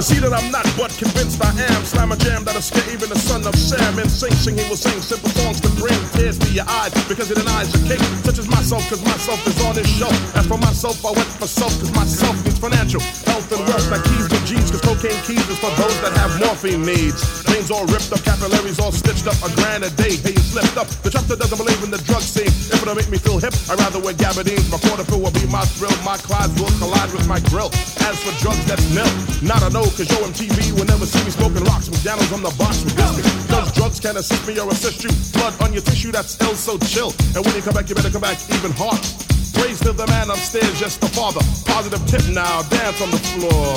See 0.06 0.20
that 0.20 0.32
I'm 0.32 0.52
not 0.52 0.65
convinced 0.96 1.42
I 1.44 1.52
am. 1.52 1.84
Slam 1.84 2.12
a 2.12 2.16
jam 2.16 2.44
that'll 2.44 2.60
scare 2.60 2.88
even 2.92 3.08
the 3.08 3.18
son 3.18 3.46
of 3.46 3.54
Sam. 3.54 3.98
And 3.98 4.10
sing, 4.10 4.32
sing, 4.32 4.56
he 4.56 4.64
will 4.68 4.76
sing 4.76 5.00
simple 5.00 5.30
songs 5.30 5.60
to 5.60 5.68
bring 5.76 5.96
tears 6.16 6.38
to 6.38 6.48
your 6.50 6.64
eyes. 6.68 6.92
Because 7.08 7.30
it 7.30 7.36
denies 7.36 7.72
a 7.76 7.80
cake, 7.86 8.02
such 8.24 8.38
as 8.38 8.48
myself, 8.48 8.82
cause 8.88 9.04
myself 9.04 9.46
is 9.46 9.56
on 9.64 9.74
this 9.76 9.88
show. 9.88 10.10
As 10.34 10.46
for 10.46 10.58
myself, 10.58 11.04
I 11.04 11.12
went 11.12 11.28
for 11.36 11.46
self, 11.46 11.72
cause 11.78 11.92
myself 11.94 12.36
needs 12.44 12.58
financial 12.58 13.00
health 13.00 13.50
and 13.52 13.62
wealth. 13.68 13.90
Like 13.90 14.04
keys 14.04 14.28
to 14.28 14.38
G's, 14.44 14.70
cause 14.70 14.80
cocaine 14.80 15.20
keys 15.22 15.46
is 15.48 15.58
for 15.58 15.70
those 15.76 15.96
that 16.00 16.12
have 16.16 16.32
morphine 16.40 16.84
needs. 16.84 17.45
Veins 17.56 17.70
all 17.70 17.86
ripped 17.88 18.12
up, 18.12 18.20
capillaries 18.20 18.76
all 18.78 18.92
stitched 18.92 19.24
up, 19.24 19.32
a 19.40 19.48
grand 19.56 19.80
a 19.80 19.88
day. 19.96 20.20
Hey, 20.20 20.36
you 20.36 20.44
slipped 20.44 20.76
up. 20.76 20.84
The 21.00 21.08
chapter 21.08 21.40
doesn't 21.40 21.56
believe 21.56 21.80
in 21.80 21.88
the 21.88 21.96
drug 22.04 22.20
scene. 22.20 22.52
If 22.52 22.84
it'll 22.84 22.92
make 22.92 23.08
me 23.08 23.16
feel 23.16 23.40
hip, 23.40 23.56
I'd 23.72 23.80
rather 23.80 23.96
wear 23.96 24.12
gabardines. 24.12 24.68
My 24.68 24.76
quarter 24.76 25.08
fill 25.08 25.24
will 25.24 25.32
be 25.32 25.48
my 25.48 25.64
thrill. 25.64 25.96
My 26.04 26.20
Clydes 26.20 26.52
will 26.60 26.68
collide 26.76 27.08
with 27.16 27.24
my 27.24 27.40
grill. 27.48 27.72
As 28.04 28.20
for 28.20 28.36
drugs, 28.44 28.60
that's 28.68 28.84
nil. 28.92 29.08
Not 29.40 29.64
a 29.64 29.72
no, 29.72 29.88
cause 29.96 30.04
yo 30.04 30.20
MTV 30.28 30.76
will 30.76 30.84
never 30.84 31.08
see 31.08 31.24
me 31.24 31.32
smoking 31.32 31.64
rocks. 31.64 31.88
McDonald's 31.88 32.28
on 32.28 32.44
the 32.44 32.52
box 32.60 32.84
with. 32.84 32.92
Those 33.48 33.72
drugs 33.72 34.04
can 34.04 34.20
assist 34.20 34.44
me 34.44 34.60
or 34.60 34.68
assist 34.68 35.00
you. 35.00 35.12
Blood 35.32 35.56
on 35.64 35.72
your 35.72 35.80
tissue, 35.80 36.12
that's 36.12 36.36
ill, 36.44 36.52
so 36.60 36.76
chill. 36.92 37.16
And 37.32 37.40
when 37.40 37.56
you 37.56 37.64
come 37.64 37.72
back, 37.72 37.88
you 37.88 37.96
better 37.96 38.12
come 38.12 38.20
back 38.20 38.36
even 38.52 38.68
harder. 38.76 39.00
Praise 39.56 39.80
to 39.80 39.96
the 39.96 40.04
man 40.12 40.28
upstairs, 40.28 40.76
just 40.76 41.00
the 41.00 41.08
father. 41.08 41.40
Positive 41.64 42.04
tip 42.04 42.20
now, 42.36 42.68
dance 42.68 43.00
on 43.00 43.08
the 43.08 43.22
floor. 43.32 43.72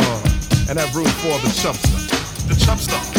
And 0.67 0.75
have 0.75 0.91
room 0.91 1.07
for 1.23 1.39
the 1.39 1.51
chumpster. 1.55 1.95
The 2.51 2.59
chumpster. 2.59 3.18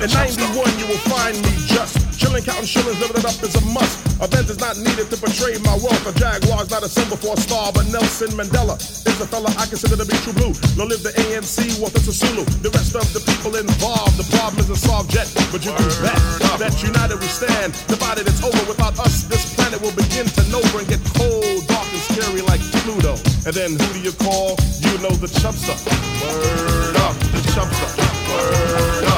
In 0.00 0.10
91, 0.10 0.78
you 0.78 0.86
will 0.86 0.96
find 1.10 1.34
me 1.42 1.52
just 1.66 2.07
chilling, 2.28 2.44
counting 2.44 2.68
shillings, 2.68 3.00
living 3.00 3.16
it 3.16 3.24
up 3.24 3.36
is 3.40 3.56
a 3.56 3.64
must. 3.72 3.96
A 4.20 4.26
is 4.50 4.60
not 4.60 4.76
needed 4.76 5.08
to 5.08 5.16
portray 5.16 5.56
my 5.64 5.72
wealth. 5.80 6.04
A 6.04 6.12
Jaguar's 6.18 6.70
not 6.70 6.82
a 6.82 6.88
symbol 6.88 7.16
for 7.16 7.34
a 7.34 7.40
star, 7.40 7.72
but 7.72 7.86
Nelson 7.88 8.28
Mandela 8.36 8.76
is 8.76 9.16
the 9.18 9.26
fella 9.26 9.48
I 9.56 9.64
consider 9.66 9.96
to 9.96 10.04
be 10.04 10.16
true 10.20 10.34
blue. 10.34 10.52
No 10.76 10.84
live 10.84 11.02
the 11.02 11.14
ANC, 11.16 11.80
Walter 11.80 12.00
Sisulu. 12.00 12.44
The 12.60 12.70
rest 12.70 12.94
of 12.94 13.06
the 13.16 13.22
people 13.24 13.56
involved, 13.56 14.18
the 14.18 14.28
problem 14.36 14.60
isn't 14.60 14.76
solved 14.76 15.14
yet, 15.14 15.30
but 15.52 15.64
you 15.64 15.72
can 15.72 15.88
bet 16.02 16.18
that 16.60 16.74
united 16.82 17.16
we 17.16 17.28
stand. 17.30 17.72
Divided 17.88 18.28
it's 18.28 18.42
over. 18.44 18.62
Without 18.68 18.98
us, 18.98 19.24
this 19.24 19.54
planet 19.54 19.80
will 19.80 19.94
begin 19.96 20.26
to 20.26 20.42
know 20.52 20.62
and 20.76 20.86
get 20.88 21.00
cold, 21.16 21.64
dark, 21.70 21.88
and 21.88 22.02
scary 22.12 22.42
like 22.42 22.60
Pluto. 22.84 23.16
And 23.46 23.54
then 23.54 23.78
who 23.78 23.88
do 23.94 24.00
you 24.02 24.12
call? 24.12 24.58
You 24.82 24.98
know 25.00 25.14
the 25.16 25.30
chubster. 25.40 25.78
Word 26.20 26.96
up, 27.06 27.14
the 27.32 27.40
chubster. 27.54 27.88
Word 28.28 29.06
up, 29.14 29.17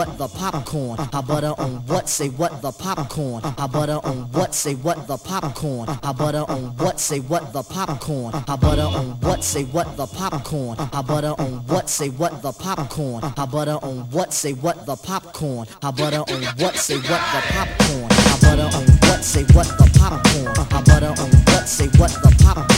what 0.00 0.16
the 0.16 0.28
popcorn? 0.28 0.98
I 1.12 1.20
butter 1.20 1.52
on 1.58 1.72
what? 1.86 2.08
Say 2.08 2.30
what 2.30 2.62
the 2.62 2.72
popcorn? 2.72 3.42
I 3.44 3.66
butter 3.66 4.00
on 4.02 4.32
what? 4.32 4.54
Say 4.54 4.74
what 4.74 5.06
the 5.06 5.18
popcorn? 5.18 5.88
I 6.02 6.12
butter 6.12 6.44
on 6.48 6.62
what? 6.78 6.98
Say 6.98 7.20
what 7.20 7.52
the 7.52 7.62
popcorn? 7.62 8.32
I 8.48 8.56
butter 8.56 8.80
on 8.80 9.20
what? 9.20 9.44
Say 9.44 9.64
what 9.64 9.98
the 9.98 10.06
popcorn? 10.06 10.78
I 10.80 11.02
butter 11.02 11.34
on 11.38 11.52
what? 11.68 11.90
Say 11.90 12.08
what 12.08 12.40
the 12.40 12.50
popcorn? 12.50 13.24
I 13.36 13.44
butter 13.44 13.78
on 13.82 13.98
what? 14.10 14.32
Say 14.32 14.54
what 14.54 14.86
the 14.86 14.96
popcorn? 14.96 15.68
I 15.82 15.90
butter 15.90 16.22
on 16.32 16.44
what? 16.56 16.76
Say 16.76 16.96
what 16.96 17.20
the 17.34 17.40
popcorn? 17.52 18.08
I 18.10 18.38
butter 18.40 18.68
on 18.76 18.86
what? 19.04 19.22
Say 19.22 19.44
what 19.52 19.68
the 19.76 19.86
popcorn? 19.98 20.56
I 20.72 20.82
butter 20.82 21.12
on 21.20 21.30
what? 21.52 21.68
Say 21.68 21.88
what 21.98 22.10
the 22.22 22.34
popcorn? 22.42 22.69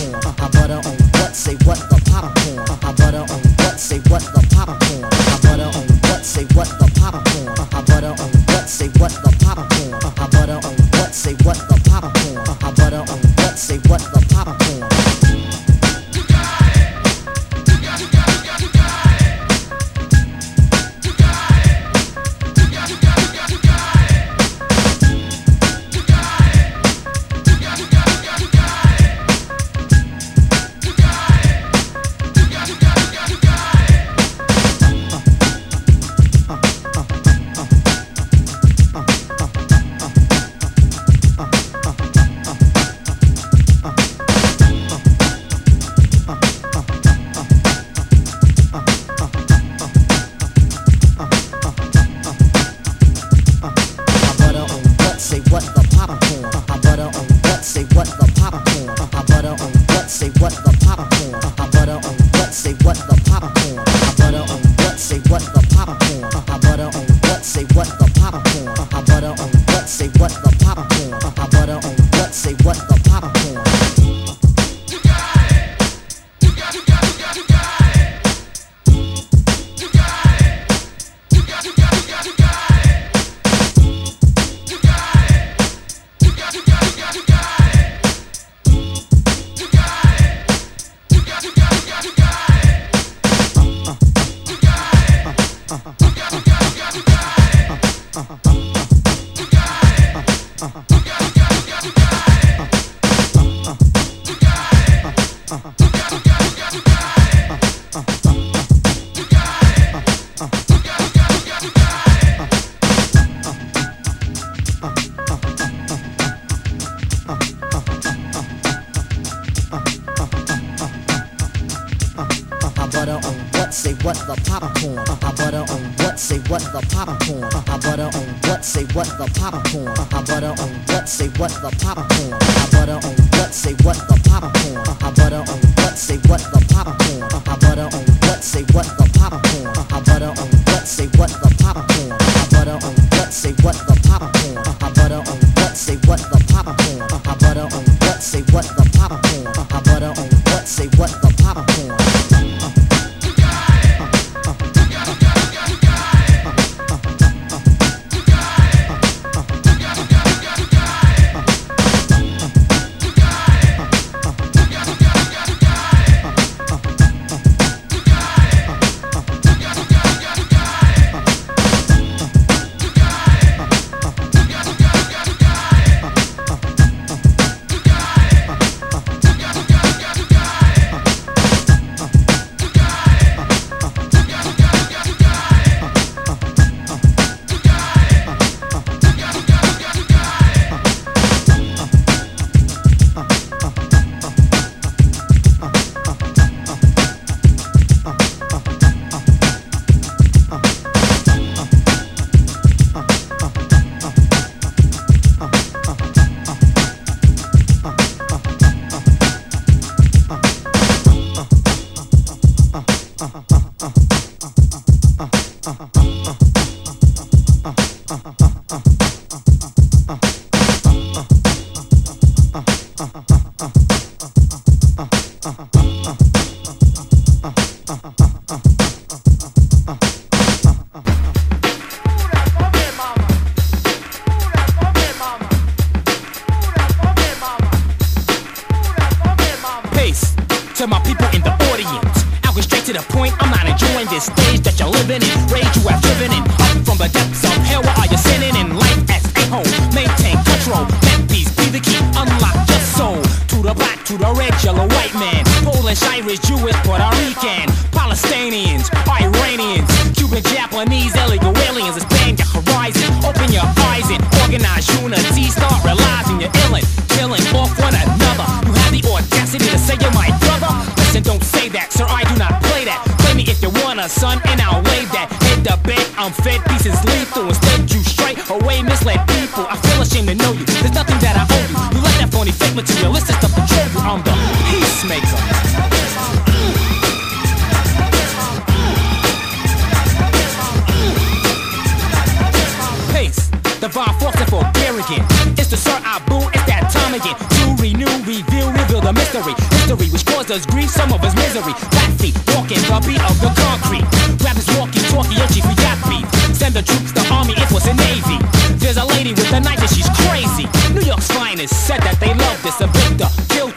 Divine 293.82 294.14
force 294.22 294.38
and 294.38 294.46
for 294.46 294.62
arrogant. 294.86 295.26
It's 295.58 295.66
the 295.66 295.74
Sir 295.76 295.98
Ibu, 296.06 296.38
it's 296.54 296.62
that 296.70 296.86
time 296.94 297.18
again. 297.18 297.34
To 297.34 297.82
renew, 297.82 298.06
reveal, 298.22 298.70
reveal 298.70 299.02
the 299.02 299.10
mystery. 299.10 299.58
History 299.74 300.06
which 300.06 300.22
caused 300.22 300.54
us 300.54 300.62
grief, 300.70 300.86
some 300.86 301.10
of 301.10 301.18
us 301.26 301.34
misery. 301.34 301.74
Flat 301.90 302.14
feet, 302.22 302.38
walking 302.54 302.78
the 302.78 302.94
beat 303.02 303.18
of 303.26 303.34
the 303.42 303.50
concrete. 303.58 304.06
Grab 304.38 304.54
his 304.54 304.70
walkie 304.78 305.02
talkie, 305.10 305.34
your 305.34 305.50
chief, 305.50 305.66
we 305.66 305.74
got 305.82 305.98
beef. 306.06 306.22
Send 306.54 306.78
the 306.78 306.82
troops, 306.86 307.10
the 307.10 307.26
army, 307.34 307.58
it 307.58 307.66
was 307.74 307.82
a 307.90 307.94
navy. 307.98 308.38
There's 308.78 309.02
a 309.02 309.06
lady 309.18 309.34
with 309.34 309.50
a 309.50 309.58
knife 309.58 309.82
and 309.82 309.90
she's 309.90 310.06
crazy. 310.30 310.70
York's 311.12 311.28
finest 311.28 311.76
said 311.84 312.00
that 312.08 312.16
they 312.24 312.32
love 312.32 312.56
this. 312.64 312.80
A 312.80 312.88
victor, 312.88 313.28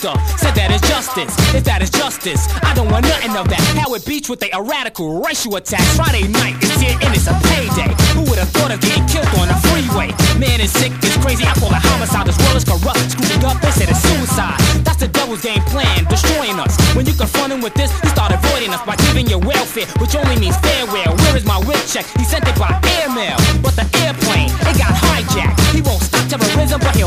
her, 0.07 0.15
said 0.39 0.55
that 0.55 0.71
is 0.71 0.79
justice. 0.87 1.35
If 1.51 1.67
that 1.67 1.83
is 1.83 1.91
justice, 1.91 2.47
I 2.63 2.71
don't 2.71 2.87
want 2.87 3.03
nothing 3.03 3.35
of 3.35 3.51
that. 3.51 3.59
Howard 3.75 4.07
Beach 4.07 4.31
with 4.31 4.39
a 4.39 4.55
radical 4.55 5.19
racial 5.19 5.59
attack. 5.59 5.83
Friday 5.99 6.31
night 6.31 6.55
is 6.63 6.71
here 6.79 6.95
and 6.95 7.11
it's 7.11 7.27
a 7.27 7.35
payday. 7.51 7.91
Who 8.15 8.23
would 8.31 8.39
have 8.39 8.47
thought 8.55 8.71
of 8.71 8.79
getting 8.79 9.03
killed 9.11 9.27
on 9.35 9.51
the 9.51 9.57
freeway? 9.67 10.15
Man 10.39 10.63
is 10.63 10.71
sick, 10.71 10.95
it's 11.03 11.19
crazy. 11.19 11.43
I 11.43 11.51
call 11.59 11.75
it 11.75 11.83
homicide. 11.83 12.23
This 12.23 12.39
world 12.39 12.55
is 12.55 12.63
corrupt, 12.63 13.03
screwed 13.11 13.43
up. 13.43 13.59
They 13.59 13.75
said 13.75 13.91
it's 13.91 13.99
suicide. 13.99 14.55
That's 14.87 15.03
the 15.03 15.11
devil's 15.11 15.43
game 15.43 15.63
plan, 15.75 16.07
destroying 16.07 16.55
us. 16.55 16.79
When 16.95 17.03
you 17.03 17.13
confront 17.19 17.51
him 17.51 17.59
with 17.59 17.75
this, 17.75 17.91
he 17.99 18.07
start 18.15 18.31
avoiding 18.31 18.71
us 18.71 18.79
by 18.87 18.95
giving 19.11 19.27
you 19.27 19.43
welfare, 19.43 19.91
which 19.99 20.15
only 20.15 20.39
means 20.39 20.55
farewell. 20.63 21.11
Where 21.27 21.35
is 21.35 21.43
my 21.43 21.59
whip 21.67 21.83
check? 21.83 22.07
He 22.15 22.23
sent 22.23 22.47
it 22.47 22.55
by 22.55 22.71
airmail, 23.03 23.35
but 23.59 23.75
the 23.75 23.83
airplane 24.07 24.55
it 24.71 24.79
got 24.79 24.95
hijacked. 24.95 25.59
He 25.75 25.83
won't 25.83 25.99
stop 25.99 26.23
terrorism, 26.31 26.79
but 26.79 26.95
he'll 26.95 27.04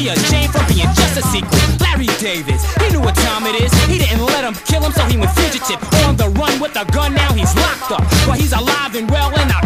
Maria, 0.00 0.14
Jane 0.30 0.48
from 0.48 0.64
being 0.66 0.88
just 0.96 1.18
a 1.18 1.22
sequel, 1.28 1.58
Larry 1.78 2.08
Davis. 2.16 2.64
He 2.80 2.88
knew 2.88 3.00
what 3.00 3.14
time 3.16 3.44
it 3.44 3.60
is. 3.60 3.70
He 3.84 3.98
didn't 3.98 4.24
let 4.24 4.44
him 4.44 4.54
kill 4.64 4.82
him, 4.82 4.92
so 4.92 5.02
he 5.04 5.18
went 5.18 5.30
fugitive. 5.32 5.76
On 6.08 6.16
the 6.16 6.28
run 6.40 6.58
with 6.58 6.74
a 6.76 6.86
gun, 6.90 7.12
now 7.14 7.32
he's 7.34 7.54
locked 7.56 7.92
up. 7.92 8.00
But 8.26 8.38
he's 8.40 8.52
alive 8.52 8.94
and 8.96 9.10
well 9.10 9.28
and 9.36 9.48
not 9.50 9.59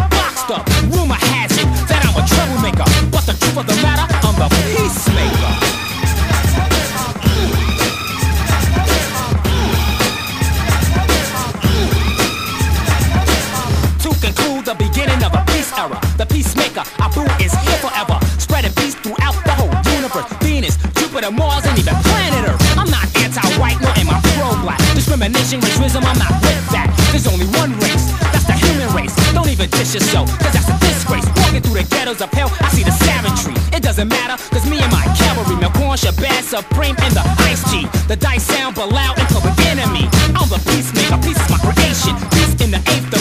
Venus, 21.25 21.39
Mars, 21.39 21.65
and 21.65 21.77
even 21.79 21.95
planet 22.03 22.49
Earth. 22.49 22.61
I'm 22.77 22.89
not 22.89 23.05
anti-white 23.17 23.79
nor 23.81 23.91
am 23.97 24.09
I 24.09 24.19
pro-black. 24.37 24.79
Discrimination, 24.93 25.59
racism, 25.61 26.03
I'm 26.05 26.17
not 26.17 26.31
with 26.41 26.61
that. 26.69 26.91
There's 27.11 27.27
only 27.27 27.45
one 27.57 27.73
race, 27.79 28.05
that's 28.31 28.45
the 28.45 28.53
human 28.53 28.89
race. 28.93 29.13
Don't 29.33 29.49
even 29.49 29.69
dish 29.69 29.93
yourself, 29.93 30.29
cause 30.39 30.53
that's 30.53 30.69
a 30.69 30.77
disgrace. 30.79 31.25
Walking 31.41 31.61
through 31.61 31.81
the 31.81 31.87
ghettos 31.89 32.21
of 32.21 32.31
hell, 32.31 32.51
I 32.61 32.69
see 32.69 32.83
the 32.83 32.91
savagery. 32.91 33.55
It 33.73 33.81
doesn't 33.81 34.07
matter, 34.07 34.37
cause 34.53 34.69
me 34.69 34.79
and 34.79 34.91
my 34.91 35.05
cavalry, 35.17 35.57
Melkorn, 35.57 35.97
Shabazz, 35.97 36.43
Supreme, 36.43 36.95
and 37.01 37.13
the 37.15 37.23
Ice 37.49 37.63
G. 37.71 37.87
The 38.07 38.15
dice 38.15 38.43
sound 38.43 38.75
but 38.75 38.89
loud 38.89 39.17
and 39.17 39.27
public 39.29 39.57
enemy. 39.65 40.09
I'm 40.35 40.49
the 40.49 40.61
peacemaker, 40.69 41.17
peace 41.25 41.39
is 41.39 41.49
my 41.49 41.59
creation. 41.63 42.13
Peace 42.35 42.53
in 42.61 42.69
the 42.71 42.81
eighth 42.93 43.14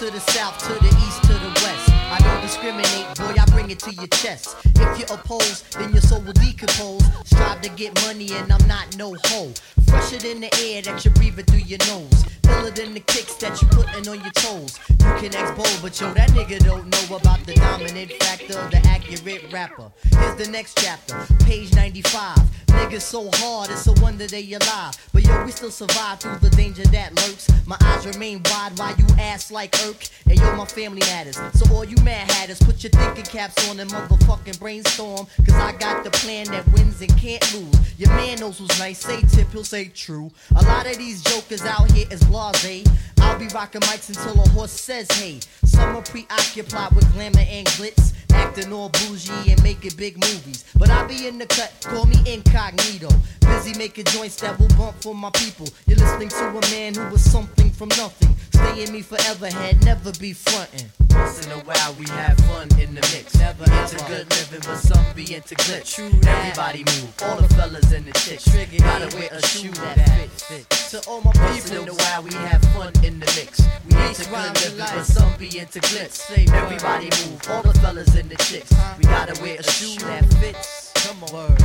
to 0.00 0.10
the 0.10 0.20
south, 0.32 0.56
to 0.60 0.72
the 0.82 0.88
east, 1.04 1.22
to 1.24 1.34
the 1.34 1.50
west. 1.62 1.90
I 2.10 2.18
don't 2.20 2.40
discriminate, 2.40 3.04
boy, 3.18 3.34
I 3.38 3.44
bring 3.52 3.70
it 3.70 3.80
to 3.80 3.92
your 3.92 4.06
chest. 4.06 4.56
If 4.64 4.98
you 4.98 5.04
oppose, 5.14 5.60
then 5.76 5.92
your 5.92 6.00
soul 6.00 6.22
will 6.22 6.32
decompose. 6.32 7.04
Strive 7.26 7.60
to 7.60 7.68
get 7.68 7.92
money, 8.06 8.32
and 8.32 8.50
I'm 8.50 8.66
not 8.66 8.96
no 8.96 9.14
hoe. 9.26 9.52
Fresher 9.88 10.16
than 10.16 10.40
the 10.40 10.48
air 10.64 10.80
that 10.80 11.04
you're 11.04 11.12
breathing 11.12 11.44
through 11.44 11.68
your 11.68 11.80
nose. 11.88 12.24
Iller 12.44 12.70
than 12.70 12.94
the 12.94 13.00
kicks 13.00 13.34
that 13.44 13.60
you're 13.60 13.70
putting 13.72 14.08
on 14.08 14.22
your 14.24 14.32
toes. 14.32 14.78
You 14.88 15.12
can 15.20 15.36
expose, 15.36 15.80
but 15.82 16.00
yo, 16.00 16.14
that 16.14 16.30
nigga 16.30 16.64
don't 16.64 16.88
know 16.88 17.16
about 17.16 17.44
the 17.44 17.52
dominant 17.56 18.10
factor, 18.22 18.54
the 18.70 18.80
accurate 18.86 19.52
rapper. 19.52 19.92
Here's 20.16 20.36
the 20.36 20.50
next 20.50 20.78
chapter, 20.78 21.14
page 21.44 21.74
95. 21.74 22.38
Niggas 22.80 23.02
so 23.02 23.28
hard, 23.34 23.68
it's 23.70 23.86
a 23.86 23.92
wonder 24.00 24.26
they 24.26 24.52
alive. 24.54 24.96
But 25.12 25.22
yo, 25.24 25.44
we 25.44 25.50
still 25.50 25.70
survive 25.70 26.18
through 26.18 26.38
the 26.38 26.48
danger 26.56 26.82
that 26.84 27.14
lurks. 27.14 27.46
My 27.66 27.76
eyes 27.82 28.06
remain 28.06 28.40
wide 28.46 28.78
while 28.78 28.96
you 28.96 29.04
ass 29.18 29.50
like 29.50 29.76
irk. 29.84 30.08
And 30.26 30.40
yo, 30.40 30.56
my 30.56 30.64
family 30.64 31.00
matters. 31.00 31.38
So 31.52 31.70
all 31.74 31.84
you 31.84 31.96
mad 32.02 32.30
hatters, 32.30 32.58
put 32.58 32.82
your 32.82 32.90
thinking 32.90 33.24
caps 33.24 33.68
on 33.68 33.80
and 33.80 33.90
motherfucking 33.90 34.58
brainstorm. 34.58 35.26
Cause 35.46 35.56
I 35.56 35.72
got 35.72 36.04
the 36.04 36.10
plan 36.10 36.46
that 36.46 36.66
wins 36.72 37.02
and 37.02 37.14
can't 37.18 37.44
lose. 37.52 38.00
Your 38.00 38.10
man 38.16 38.40
knows 38.40 38.58
who's 38.58 38.78
nice, 38.78 38.98
say 38.98 39.20
tip, 39.20 39.52
he'll 39.52 39.62
say 39.62 39.88
true. 39.88 40.30
A 40.56 40.62
lot 40.62 40.86
of 40.86 40.96
these 40.96 41.22
jokers 41.22 41.62
out 41.66 41.92
here 41.92 42.06
is 42.10 42.24
blase. 42.24 42.86
I'll 43.20 43.38
be 43.38 43.48
rocking 43.48 43.82
mics 43.82 44.08
until 44.08 44.42
a 44.42 44.48
horse 44.48 44.72
says 44.72 45.10
hey. 45.12 45.40
Some 45.64 45.96
are 45.96 46.02
preoccupied 46.02 46.92
with 46.92 47.12
glamour 47.12 47.44
and 47.46 47.66
glitz. 47.68 48.14
Acting 48.32 48.72
all 48.72 48.88
bougie 48.88 49.52
and 49.52 49.62
making 49.62 49.92
big 49.96 50.14
movies. 50.14 50.64
But 50.78 50.88
I'll 50.88 51.06
be 51.06 51.26
in 51.26 51.38
the 51.38 51.46
cut, 51.46 51.72
call 51.82 52.06
me 52.06 52.16
incognito. 52.26 52.69
Busy 52.76 53.76
making 53.78 54.04
joints 54.06 54.36
that 54.40 54.58
will 54.58 54.68
bump 54.78 54.94
for 55.02 55.14
my 55.14 55.30
people. 55.30 55.66
You're 55.86 55.98
listening 55.98 56.28
to 56.28 56.44
a 56.48 56.60
man 56.70 56.94
who 56.94 57.08
was 57.10 57.22
something 57.22 57.70
from 57.70 57.88
nothing. 57.90 58.34
Stay 58.54 58.84
in 58.84 58.92
me 58.92 59.02
forever, 59.02 59.50
had 59.50 59.84
never 59.84 60.12
be 60.20 60.32
frontin'. 60.32 60.88
Once 61.10 61.44
in 61.44 61.52
a 61.52 61.58
while 61.64 61.92
we 61.98 62.06
have 62.10 62.38
fun 62.46 62.68
in 62.78 62.94
the 62.94 63.00
mix. 63.12 63.34
Never 63.36 63.64
into 63.64 63.96
good 64.06 64.30
living, 64.30 64.60
but 64.64 64.76
some 64.78 65.04
be 65.16 65.34
into 65.34 65.54
glitch. 65.56 65.98
Everybody 66.26 66.84
move, 66.84 67.12
all 67.22 67.36
the 67.36 67.48
fellas 67.54 67.92
and 67.92 68.06
the 68.06 68.12
chicks. 68.20 68.44
Trigger 68.44 68.78
Gotta 68.78 69.16
wear 69.16 69.28
a 69.32 69.42
shoe 69.46 69.70
that 69.72 69.98
fits. 70.16 70.42
fit. 70.44 70.70
To 70.90 71.08
all 71.10 71.20
my 71.22 71.32
people, 71.32 71.50
Once 71.54 71.70
in 71.70 71.88
a 71.88 71.92
while 71.94 72.22
we 72.22 72.32
have 72.34 72.62
fun 72.72 72.92
in 73.04 73.18
the 73.18 73.26
mix. 73.36 73.60
We 73.90 73.96
into 74.06 74.24
good 74.30 74.54
living, 74.62 74.78
life. 74.78 74.94
but 74.94 75.04
some 75.06 75.32
be 75.38 75.58
into 75.58 75.80
glitz. 75.80 76.30
Everybody 76.30 77.10
move, 77.26 77.40
all 77.50 77.62
the 77.62 77.74
fellas 77.80 78.14
and 78.14 78.30
the 78.30 78.36
chicks. 78.44 78.72
We 78.96 79.04
gotta 79.04 79.40
wear 79.42 79.56
a 79.58 79.62
shoe 79.64 79.98
that 80.06 80.24
fits. 80.34 80.92
Come 80.94 81.24
on. 81.34 81.56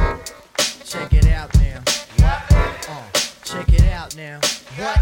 Check 0.86 1.14
it 1.14 1.26
out 1.30 1.52
now. 1.56 1.82
What? 2.20 2.44
Uh, 2.88 3.02
check 3.44 3.74
it 3.74 3.86
out 3.86 4.16
now. 4.16 4.40
What? 4.78 5.00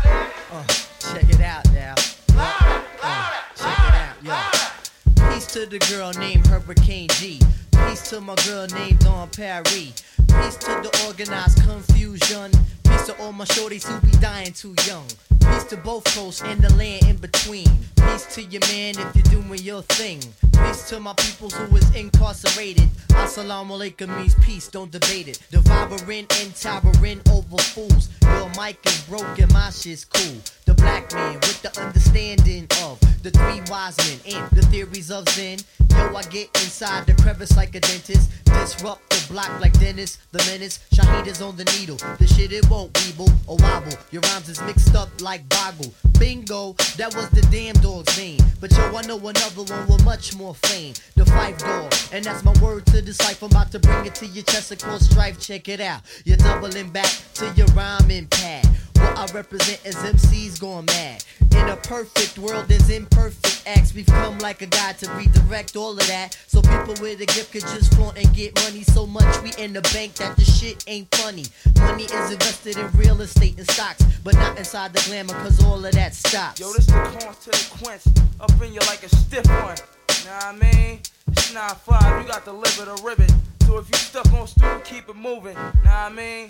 Uh, 0.49 0.63
check 0.99 1.29
it 1.29 1.41
out 1.41 1.65
now. 1.73 1.93
What? 2.33 2.85
Uh, 3.03 3.31
check 3.53 3.79
it 3.89 3.93
out, 3.93 4.23
yo. 4.23 5.29
Peace 5.29 5.45
to 5.47 5.65
the 5.65 5.79
girl 5.91 6.13
named 6.13 6.47
Hurricane 6.47 7.09
G. 7.09 7.41
Peace 7.71 8.09
to 8.11 8.21
my 8.21 8.35
girl 8.47 8.65
named 8.67 8.99
Dawn 8.99 9.27
Paris. 9.29 10.01
Peace 10.41 10.57
to 10.57 10.71
the 10.81 11.05
Organized 11.07 11.59
Konfusion. 11.59 12.51
Peace 12.83 13.05
to 13.07 13.17
all 13.21 13.31
my 13.31 13.45
shorties 13.45 13.85
who 13.85 13.99
be 14.05 14.15
dying 14.17 14.51
too 14.53 14.75
young. 14.85 15.05
Peace 15.39 15.63
to 15.65 15.77
both 15.77 16.03
coasts 16.15 16.41
and 16.41 16.61
the 16.61 16.73
land 16.75 17.05
in 17.07 17.17
between. 17.17 17.67
Peace 17.95 18.25
to 18.35 18.41
your 18.41 18.61
man 18.71 18.95
if 18.97 19.15
you're 19.15 19.41
doing 19.41 19.59
your 19.59 19.81
thing. 19.83 20.19
Peace 20.53 20.89
to 20.89 20.99
my 20.99 21.13
peoples 21.13 21.53
who 21.53 21.75
is 21.75 21.95
incarcerated. 21.95 22.89
Assalamu 23.09 23.77
alaikum 23.77 24.15
means 24.17 24.35
peace, 24.41 24.67
don't 24.67 24.91
debate 24.91 25.27
it. 25.27 25.39
Devouring 25.51 26.27
and 26.41 26.55
towering 26.55 27.21
over 27.31 27.57
fools. 27.57 28.09
Your 28.23 28.49
mic 28.57 28.79
is 28.85 29.01
broken, 29.03 29.47
my 29.53 29.69
shit's 29.69 30.05
cool. 30.05 30.37
Black 30.83 31.13
man 31.13 31.35
with 31.35 31.61
the 31.61 31.81
understanding 31.81 32.67
of 32.83 32.99
the 33.23 33.31
three 33.31 33.61
wise 33.71 33.97
men 33.99 34.19
and 34.35 34.51
the 34.51 34.61
theories 34.63 35.09
of 35.09 35.27
Zen. 35.29 35.59
Yo, 35.91 36.13
I 36.13 36.23
get 36.23 36.49
inside 36.61 37.05
the 37.05 37.13
crevice 37.21 37.55
like 37.55 37.73
a 37.73 37.79
dentist. 37.79 38.29
Disrupt 38.43 39.09
the 39.09 39.31
block 39.31 39.49
like 39.61 39.71
Dennis, 39.79 40.17
the 40.33 40.39
menace. 40.51 40.81
Shahid 40.93 41.27
is 41.27 41.41
on 41.41 41.55
the 41.55 41.63
needle. 41.79 41.95
The 42.19 42.27
shit 42.27 42.51
it 42.51 42.69
won't 42.69 42.91
weeble 42.93 43.31
or 43.47 43.55
wobble. 43.57 43.93
Your 44.11 44.21
rhymes 44.23 44.49
is 44.49 44.61
mixed 44.63 44.93
up 44.93 45.09
like 45.21 45.47
boggle. 45.47 45.93
Bingo, 46.19 46.73
that 46.97 47.15
was 47.15 47.29
the 47.29 47.41
damn 47.43 47.75
dog's 47.75 48.17
name. 48.17 48.41
But 48.59 48.71
yo, 48.71 48.95
I 48.95 49.03
know 49.03 49.17
another 49.17 49.63
one 49.63 49.87
with 49.87 50.03
much 50.03 50.35
more 50.35 50.53
fame. 50.55 50.95
The 51.15 51.25
Five 51.25 51.57
Dog. 51.59 51.93
And 52.11 52.25
that's 52.25 52.43
my 52.43 52.53
word 52.61 52.85
to 52.87 53.01
the 53.01 53.13
cipher. 53.13 53.45
I'm 53.45 53.51
about 53.51 53.71
to 53.71 53.79
bring 53.79 54.05
it 54.05 54.15
to 54.15 54.25
your 54.25 54.43
chest 54.43 54.71
across 54.73 55.09
strife. 55.09 55.39
Check 55.39 55.69
it 55.69 55.79
out. 55.79 56.01
You're 56.25 56.37
doubling 56.37 56.89
back 56.89 57.11
to 57.35 57.53
your 57.55 57.67
rhyming 57.67 58.27
pad. 58.27 58.67
I 59.15 59.27
represent 59.33 59.79
as 59.85 59.95
MCs 59.95 60.59
going 60.59 60.85
mad. 60.85 61.23
In 61.51 61.69
a 61.69 61.75
perfect 61.77 62.39
world, 62.39 62.65
there's 62.67 62.89
imperfect 62.89 63.63
acts. 63.67 63.93
We've 63.93 64.07
come 64.07 64.39
like 64.39 64.61
a 64.61 64.65
god 64.65 64.97
to 64.99 65.11
redirect 65.11 65.75
all 65.75 65.91
of 65.91 66.07
that. 66.07 66.37
So 66.47 66.61
people 66.61 66.95
with 66.99 67.21
a 67.21 67.27
gift 67.27 67.51
could 67.51 67.61
just 67.61 67.93
flaunt 67.93 68.17
and 68.17 68.33
get 68.35 68.55
money 68.63 68.83
so 68.83 69.05
much 69.05 69.41
we 69.43 69.53
in 69.63 69.71
the 69.73 69.81
bank 69.93 70.15
that 70.15 70.35
the 70.35 70.43
shit 70.43 70.83
ain't 70.87 71.13
funny. 71.15 71.45
Money 71.77 72.05
is 72.05 72.31
invested 72.31 72.77
in 72.77 72.89
real 72.97 73.21
estate 73.21 73.57
and 73.57 73.69
stocks, 73.69 74.03
but 74.23 74.33
not 74.35 74.57
inside 74.57 74.93
the 74.93 75.03
glamour, 75.07 75.33
cause 75.43 75.63
all 75.63 75.85
of 75.85 75.91
that 75.93 76.15
stops. 76.15 76.59
Yo, 76.59 76.73
this 76.73 76.87
the 76.87 76.93
corn 76.93 77.35
to 77.35 77.49
the 77.51 77.69
quince. 77.79 78.07
Up 78.39 78.51
in 78.61 78.73
you 78.73 78.79
like 78.87 79.03
a 79.03 79.09
stiff 79.09 79.45
one. 79.47 79.77
Nah, 80.25 80.49
I 80.49 80.55
mean, 80.55 80.99
it's 81.27 81.53
not 81.53 81.79
five. 81.81 82.21
You 82.21 82.27
got 82.27 82.45
to 82.45 82.51
live 82.51 82.79
it 82.81 82.87
or 82.87 83.07
ribbon. 83.07 83.29
So 83.67 83.77
if 83.77 83.87
you 83.89 83.95
stuck 83.95 84.31
on 84.33 84.47
stool, 84.47 84.79
keep 84.83 85.07
it 85.07 85.15
moving. 85.15 85.55
Nah, 85.85 86.07
I 86.07 86.09
mean. 86.09 86.47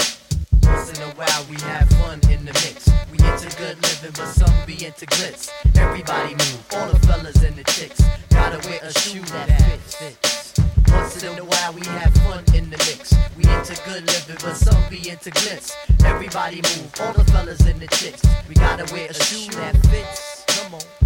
Once 0.65 0.97
in 0.97 1.01
a 1.03 1.11
while 1.15 1.45
we 1.49 1.55
have 1.61 1.87
fun 2.01 2.19
in 2.29 2.45
the 2.45 2.53
mix. 2.63 2.89
We 3.11 3.17
into 3.19 3.49
good 3.57 3.81
living, 3.81 4.11
but 4.15 4.27
some 4.27 4.53
be 4.65 4.85
into 4.85 5.05
glitz. 5.05 5.49
Everybody 5.75 6.35
move, 6.35 6.65
all 6.73 6.89
the 6.89 6.99
fellas 7.07 7.43
and 7.43 7.55
the 7.55 7.63
chicks. 7.65 8.01
Gotta 8.29 8.59
wear 8.67 8.79
a 8.81 8.91
shoe 8.99 9.21
that 9.21 9.79
fits. 9.79 10.53
Once 10.89 11.23
in 11.23 11.37
a 11.39 11.43
while 11.43 11.73
we 11.73 11.85
have 11.85 12.13
fun 12.25 12.43
in 12.55 12.69
the 12.69 12.77
mix. 12.77 13.13
We 13.37 13.43
into 13.51 13.75
good 13.85 14.05
living, 14.05 14.37
but 14.43 14.55
some 14.55 14.81
be 14.89 15.09
into 15.09 15.31
glitz. 15.31 15.73
Everybody 16.05 16.57
move, 16.57 16.91
all 17.01 17.13
the 17.13 17.23
fellas 17.31 17.61
and 17.61 17.79
the 17.79 17.87
chicks. 17.87 18.21
We 18.47 18.55
gotta 18.55 18.91
wear 18.93 19.09
a 19.09 19.13
shoe 19.13 19.51
that 19.57 19.75
fits. 19.87 20.45
Come 20.47 20.75
on. 20.75 21.02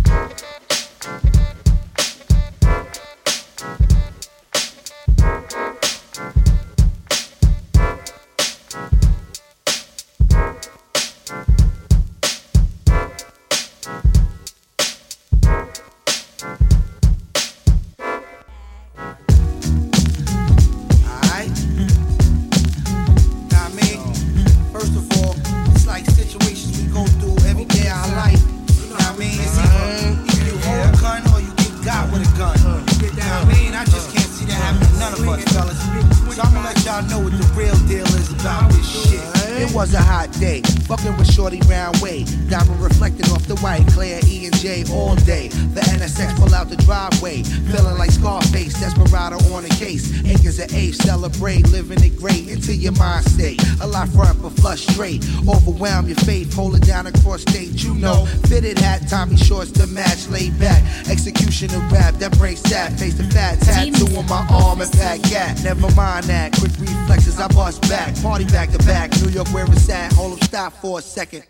For 70.69 70.99
a 70.99 71.01
second. 71.01 71.43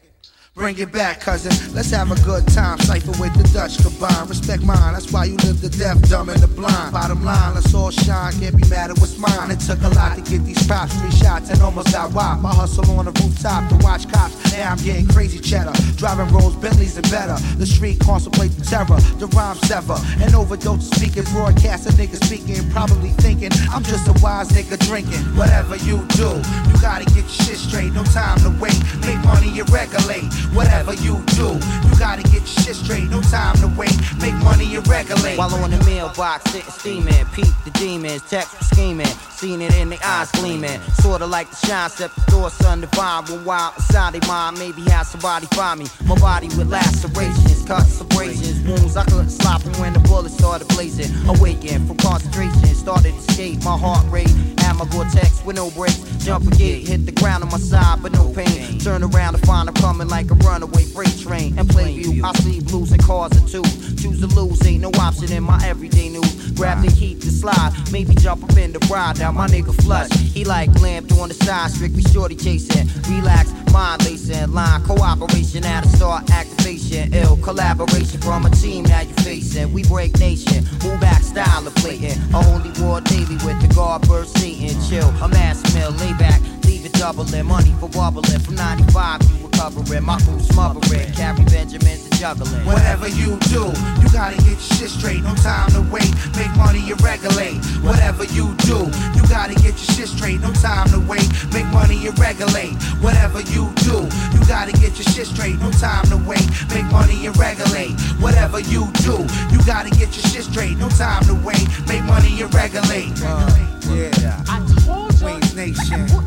Bring 0.58 0.80
it 0.80 0.92
back, 0.92 1.20
cousin. 1.20 1.54
Let's 1.76 1.92
have 1.92 2.10
a 2.10 2.20
good 2.26 2.48
time. 2.48 2.80
Cypher 2.80 3.14
with 3.22 3.32
the 3.38 3.48
Dutch 3.54 3.78
combine. 3.78 4.28
Respect 4.28 4.64
mine. 4.64 4.94
That's 4.94 5.14
why 5.14 5.26
you 5.26 5.38
live 5.46 5.62
the 5.62 5.70
deaf, 5.70 6.02
dumb, 6.10 6.30
and 6.30 6.42
the 6.42 6.48
blind. 6.48 6.94
Bottom 6.94 7.24
line, 7.24 7.54
let's 7.54 7.76
all 7.76 7.92
shine. 7.92 8.34
Can't 8.40 8.58
be 8.58 8.68
mad 8.68 8.90
at 8.90 8.98
what's 8.98 9.20
mine. 9.20 9.52
It 9.52 9.60
took 9.60 9.80
a 9.84 9.90
lot 9.90 10.18
to 10.18 10.22
get 10.26 10.44
these 10.44 10.58
props. 10.66 10.98
Three 10.98 11.12
shots 11.12 11.52
and 11.52 11.62
almost 11.62 11.94
got 11.94 12.12
whopped. 12.12 12.44
I 12.44 12.50
hustle 12.56 12.90
on 12.98 13.06
the 13.06 13.12
rooftop 13.22 13.70
to 13.70 13.78
watch 13.86 14.10
cops. 14.12 14.34
Now 14.52 14.72
I'm 14.72 14.82
getting 14.82 15.08
crazy 15.08 15.38
cheddar. 15.38 15.74
Driving 15.94 16.34
Rolls, 16.34 16.56
Bentleys, 16.56 16.98
and 16.98 17.08
better. 17.12 17.38
The 17.62 17.68
street 17.68 18.00
contemplate 18.00 18.50
the 18.58 18.66
terror. 18.66 18.98
The 19.22 19.28
rhyme 19.38 19.58
sever. 19.58 20.02
An 20.26 20.34
overdose 20.34 20.90
speaking. 20.90 21.30
Broadcast 21.38 21.86
a 21.86 21.94
nigga 21.94 22.18
speaking. 22.26 22.68
Probably 22.72 23.14
thinking 23.22 23.52
I'm 23.70 23.84
just 23.84 24.10
a 24.10 24.16
wise 24.26 24.50
nigga 24.50 24.82
drinking. 24.90 25.22
Whatever 25.38 25.76
you 25.86 26.02
do, 26.18 26.42
you 26.66 26.74
gotta 26.82 27.06
get 27.14 27.30
your 27.30 27.46
shit 27.46 27.62
straight. 27.62 27.94
No 27.94 28.04
time 28.10 28.42
to 28.42 28.50
wait. 28.58 28.82
Make 29.06 29.22
money 29.22 29.54
and 29.54 29.70
regulate. 29.70 30.26
Whatever 30.54 30.94
you 30.94 31.22
do, 31.36 31.60
you 31.88 32.00
gotta 32.00 32.24
get 32.24 32.42
your 32.42 32.46
shit 32.46 32.76
straight. 32.76 33.10
No 33.10 33.22
time 33.22 33.56
to 33.58 33.68
wait. 33.78 33.96
Make 34.20 34.34
money 34.36 34.76
and 34.76 34.88
regulate. 34.88 35.38
While 35.38 35.54
on 35.56 35.72
the 35.72 35.84
mailbox, 35.86 36.52
sitting 36.52 36.72
steaming, 36.72 37.26
peep 37.34 37.54
the 37.66 37.72
demons, 37.72 38.24
text 38.30 38.52
scheming, 38.70 39.06
seen 39.30 39.62
it 39.62 39.76
in 39.78 39.90
the 39.90 40.00
eyes 40.06 40.32
gleaming. 40.32 40.80
Sorta 41.02 41.26
like 41.26 41.50
the 41.50 41.68
shine, 41.68 41.90
step 41.90 42.12
the 42.16 42.32
door, 42.32 42.50
sun 42.50 42.82
divine. 42.82 43.26
When 43.26 43.46
wild 43.46 43.76
inside 43.78 44.14
they 44.14 44.28
mind, 44.28 44.58
maybe 44.58 44.82
have 44.90 45.06
somebody 45.06 45.46
find 45.48 45.80
me. 45.80 45.88
My 46.06 46.16
body 46.16 46.48
with 46.58 46.70
lacerations, 46.70 47.64
cuts, 47.66 48.02
abrasions, 48.02 48.60
wounds. 48.68 48.98
I 48.98 49.04
couldn't 49.06 49.30
stop 49.30 49.66
'em 49.66 49.74
when 49.82 49.94
the 49.94 50.00
bullets 50.00 50.36
started 50.36 50.68
blazing. 50.70 51.12
Awakened 51.28 51.88
from 51.88 51.98
concentration, 51.98 52.76
started 52.76 53.14
to 53.14 53.18
escape. 53.18 53.64
My 53.64 53.78
heart 53.78 54.06
rate, 54.10 54.34
had 54.60 54.74
my 54.74 54.86
Gore-Tex 54.86 55.44
with 55.46 55.56
no 55.56 55.70
brakes. 55.72 56.00
Jump 56.20 56.50
gate, 56.58 56.88
hit 56.88 57.06
the 57.06 57.12
ground 57.12 57.44
on 57.44 57.50
my 57.52 57.58
side, 57.58 58.02
but 58.02 58.12
no 58.12 58.30
pain. 58.34 58.80
Turn 58.80 59.04
around 59.04 59.34
to 59.34 59.46
find 59.46 59.68
I'm 59.70 59.76
coming 59.76 60.08
like 60.08 60.32
a 60.32 60.36
runaway 60.44 60.84
freight 60.84 61.18
train. 61.20 61.58
And 61.58 61.70
play 61.70 61.98
view, 61.98 62.24
I 62.24 62.34
see 62.40 62.60
blues 62.62 62.92
and 62.92 63.04
cars 63.04 63.32
are 63.34 63.48
two. 63.48 63.64
Choose 63.98 64.20
to 64.22 64.28
lose, 64.28 64.66
ain't 64.66 64.82
no 64.82 64.92
option 65.00 65.32
in 65.32 65.44
my 65.44 65.60
everyday 65.66 66.10
news. 66.10 66.52
Grab 66.52 66.84
the 66.84 66.92
heat 66.92 67.22
to 67.22 67.30
slide, 67.30 67.72
maybe 67.92 68.16
jump 68.16 68.44
up 68.44 68.58
in 68.58 68.74
the 68.74 68.80
ride. 68.92 69.20
Now 69.20 69.32
my 69.32 69.48
nigga 69.48 69.74
flush. 69.84 70.10
He 70.12 70.44
like 70.44 70.70
lamped 70.82 71.12
on 71.14 71.30
the 71.30 71.36
side, 71.36 71.72
strictly 71.72 72.02
shorty 72.02 72.36
chasing. 72.36 72.88
Relax, 73.10 73.54
mind 73.72 74.04
lacing, 74.06 74.52
line 74.52 74.84
cooperation 74.84 75.64
at 75.66 75.86
a 75.86 75.90
start 75.90 76.30
activation. 76.32 77.14
Ill 77.14 77.38
collaboration 77.38 78.20
from 78.22 78.46
a 78.46 78.50
team 78.50 78.84
now 78.86 79.02
you 79.02 79.14
facing. 79.24 79.72
We 79.74 79.84
break 79.84 80.18
nation, 80.20 80.66
move 80.84 81.00
back 81.00 81.22
style 81.22 81.68
of 81.68 81.76
blatant. 81.76 82.18
A 82.34 82.42
holy 82.42 82.72
war 82.82 83.02
daily 83.02 83.38
with 83.46 83.62
the 83.62 83.72
guard 83.74 84.02
bird 84.08 84.28
Satan. 84.28 84.76
Chill, 84.88 85.10
a 85.22 85.28
mass 85.28 85.62
mill, 85.74 85.92
lay 85.92 86.14
back, 86.14 86.42
leave 86.78 86.86
it 86.86 86.94
doubling. 86.94 87.46
Money 87.46 87.74
for 87.80 87.88
wobbling 87.98 88.40
from 88.40 88.56
95 88.56 89.22
you 89.24 89.46
recovering. 89.46 90.04
My 90.04 90.20
crew 90.22 90.40
smothering, 90.40 91.12
carry 91.14 91.44
Benjamins 91.46 92.04
and 92.06 92.16
juggling. 92.16 92.66
Whatever 92.66 93.08
you 93.08 93.38
do, 93.50 93.72
you 94.02 94.08
gotta 94.12 94.38
get 94.38 94.58
your 94.58 94.78
shit 94.78 94.90
straight. 94.90 95.24
No 95.24 95.34
time 95.36 95.70
to 95.72 95.82
wait. 95.92 96.12
Make 96.36 96.54
money 96.58 96.92
and 96.92 97.02
regulate. 97.02 97.64
Whatever 97.82 98.26
you 98.26 98.54
do, 98.66 98.90
you 99.16 99.24
gotta 99.30 99.56
get 99.56 99.76
your 99.80 99.90
shit 99.96 100.08
straight. 100.08 100.40
No 100.42 100.52
time 100.54 100.90
to 100.90 101.00
wait. 101.00 101.28
Make 101.54 101.68
money 101.68 102.08
and 102.08 102.18
regulate. 102.20 102.76
Whatever 103.02 103.42
you 103.42 103.72
do, 103.88 104.08
you 104.34 104.42
gotta 104.48 104.72
get 104.74 104.98
your 104.98 105.08
shit 105.14 105.28
straight. 105.28 105.60
No 105.60 105.72
time 105.72 106.06
to 106.10 106.18
wait. 106.28 106.46
Make 106.74 106.86
money 106.92 107.26
and 107.26 107.38
regulate. 107.38 107.96
Whatever 108.22 108.60
you 108.60 108.88
do, 109.06 109.26
you 109.52 109.60
gotta 109.66 109.90
get 109.92 110.14
your 110.16 110.26
shit 110.32 110.44
straight. 110.44 110.78
No 110.78 110.90
time 110.90 111.24
to 111.26 111.36
wait. 111.46 111.66
Make 111.88 112.04
money 112.04 112.42
and 112.42 112.54
regulate. 112.54 113.14
Uh, 113.24 113.50
yeah. 113.90 114.44
I 114.48 114.60
told 114.86 115.14
you. 115.14 115.28
Queens 115.28 115.56
Nation. 115.56 116.27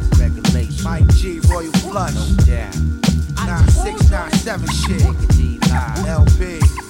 Mike 0.82 1.06
G. 1.14 1.40
Royal 1.40 1.72
Flush. 1.72 2.14
Yeah. 2.46 2.70
9697 3.46 4.68
shit. 4.70 5.02
LB. 6.06 6.89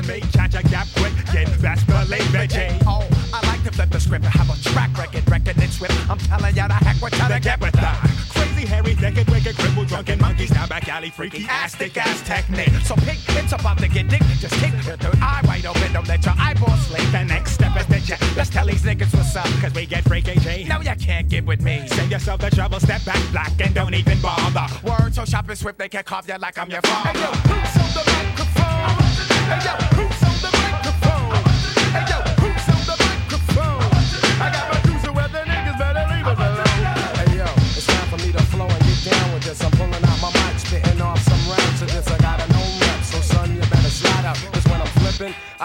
And 0.00 0.08
make 0.08 0.32
catch 0.32 0.54
a 0.54 0.62
gap 0.68 0.86
quick, 0.96 1.12
get 1.32 1.48
fast, 1.60 1.86
belay, 1.86 2.20
veggie. 2.32 2.82
Oh, 2.86 3.06
I 3.32 3.46
like 3.46 3.62
to 3.64 3.70
flip 3.70 3.90
the 3.90 4.00
script. 4.00 4.24
I 4.24 4.30
have 4.30 4.48
a 4.48 4.56
track 4.70 4.96
record, 4.96 5.28
record 5.30 5.56
and 5.58 5.70
swift. 5.70 5.94
I'm 6.10 6.18
telling 6.18 6.54
ya 6.54 6.68
the 6.68 6.74
heck 6.74 7.00
we're 7.00 7.10
trying 7.10 7.32
to 7.32 7.40
get 7.40 7.60
with 7.60 7.72
that. 7.74 7.98
Crazy 8.30 8.66
hairy, 8.66 8.94
naked, 8.96 9.28
wicked, 9.30 9.56
crippled, 9.56 9.88
drunken 9.88 10.18
monkeys, 10.20 10.50
down 10.50 10.68
back 10.68 10.88
alley, 10.88 11.10
freaky, 11.10 11.46
ass, 11.48 11.74
thick 11.74 11.96
ass 11.96 12.22
technique. 12.22 12.70
So 12.84 12.94
pig, 12.96 13.18
it's 13.28 13.52
about 13.52 13.78
to 13.78 13.88
get 13.88 14.08
dick. 14.08 14.22
Just 14.38 14.54
keep 14.54 14.72
your 14.86 14.96
third 14.96 15.18
eye 15.20 15.42
wide 15.44 15.66
open. 15.66 15.92
Don't 15.92 16.08
let 16.08 16.24
your 16.24 16.34
eyeballs 16.38 16.80
slip. 16.86 17.02
The 17.12 17.24
next 17.24 17.52
step 17.52 17.76
is 17.76 17.86
the 17.86 18.00
jet. 18.00 18.20
Let's 18.36 18.50
tell 18.50 18.66
these 18.66 18.82
niggas 18.82 19.14
what's 19.14 19.36
up, 19.36 19.46
cause 19.60 19.74
we 19.74 19.86
get 19.86 20.04
freaky 20.04 20.38
J. 20.40 20.64
No, 20.64 20.80
you 20.80 20.96
can't 20.96 21.28
get 21.28 21.44
with 21.44 21.62
me. 21.62 21.86
Save 21.88 22.10
yourself 22.10 22.40
the 22.40 22.50
trouble, 22.50 22.80
step 22.80 23.04
back 23.04 23.20
black 23.32 23.52
and 23.60 23.74
don't 23.74 23.94
even 23.94 24.20
bother. 24.20 24.66
Word 24.82 25.14
so 25.14 25.24
sharp 25.24 25.48
and 25.48 25.58
swift, 25.58 25.78
they 25.78 25.88
can 25.88 26.04
carve 26.04 26.28
you 26.28 26.38
like 26.38 26.56
I'm 26.58 26.70
your 26.70 26.82
father. 26.82 27.10
Hey 27.10 27.20
yo, 27.20 27.26
who's 27.26 27.76
on 27.76 28.04
the 28.04 28.10
microphone? 28.10 28.59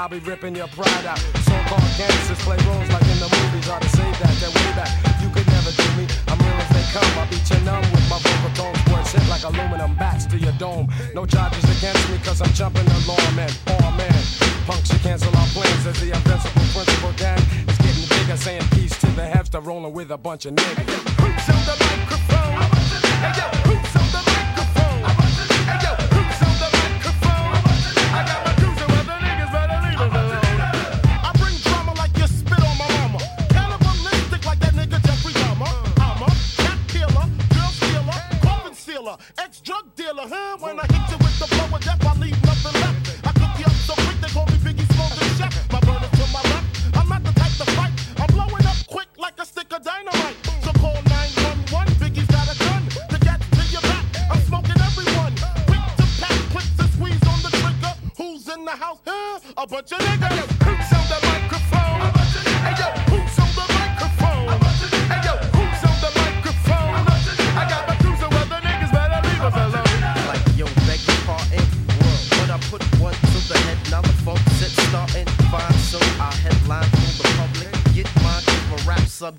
I'll 0.05 0.09
be 0.09 0.19
ripping 0.19 0.55
your 0.55 0.67
pride 0.67 1.05
out. 1.07 1.17
So-called 1.17 1.81
gangsters 1.97 2.37
play 2.41 2.57
roles 2.67 2.87
like 2.89 3.01
in 3.03 3.17
the 3.17 3.27
movies. 3.27 3.67
Ought 3.69 3.81
to 3.81 3.89
say 3.89 4.11
that, 4.11 4.37
they're 4.39 4.49
way 4.51 4.75
back. 4.75 5.14
Come. 6.95 7.19
I'll 7.19 7.27
beat 7.27 7.47
you 7.49 7.59
numb 7.67 7.83
with 7.91 8.07
my 8.09 8.19
vocal. 8.19 8.71
Words 8.91 9.11
hit 9.11 9.27
like 9.27 9.43
aluminum 9.43 9.95
bats 9.95 10.25
to 10.27 10.37
your 10.37 10.53
dome. 10.53 10.87
No 11.13 11.25
charges 11.25 11.65
against 11.77 12.09
me 12.09 12.17
cause 12.23 12.41
I'm 12.41 12.53
jumping 12.53 12.85
the 12.85 12.99
law, 13.07 13.31
man. 13.35 13.51
Oh 13.67 13.91
man, 13.99 14.19
punks 14.65 14.89
should 14.89 15.01
cancel 15.01 15.35
our 15.35 15.47
plans 15.47 15.85
as 15.85 15.99
the 15.99 16.11
invincible 16.15 16.67
principal 16.73 17.13
gang 17.13 17.41
is 17.67 17.77
getting 17.83 18.07
bigger. 18.07 18.37
Saying 18.37 18.67
peace 18.71 18.97
to 18.99 19.07
the 19.07 19.23
hefster, 19.23 19.63
rolling 19.63 19.93
with 19.93 20.11
a 20.11 20.17
bunch 20.17 20.45
of 20.45 20.55
niggas. 20.55 21.84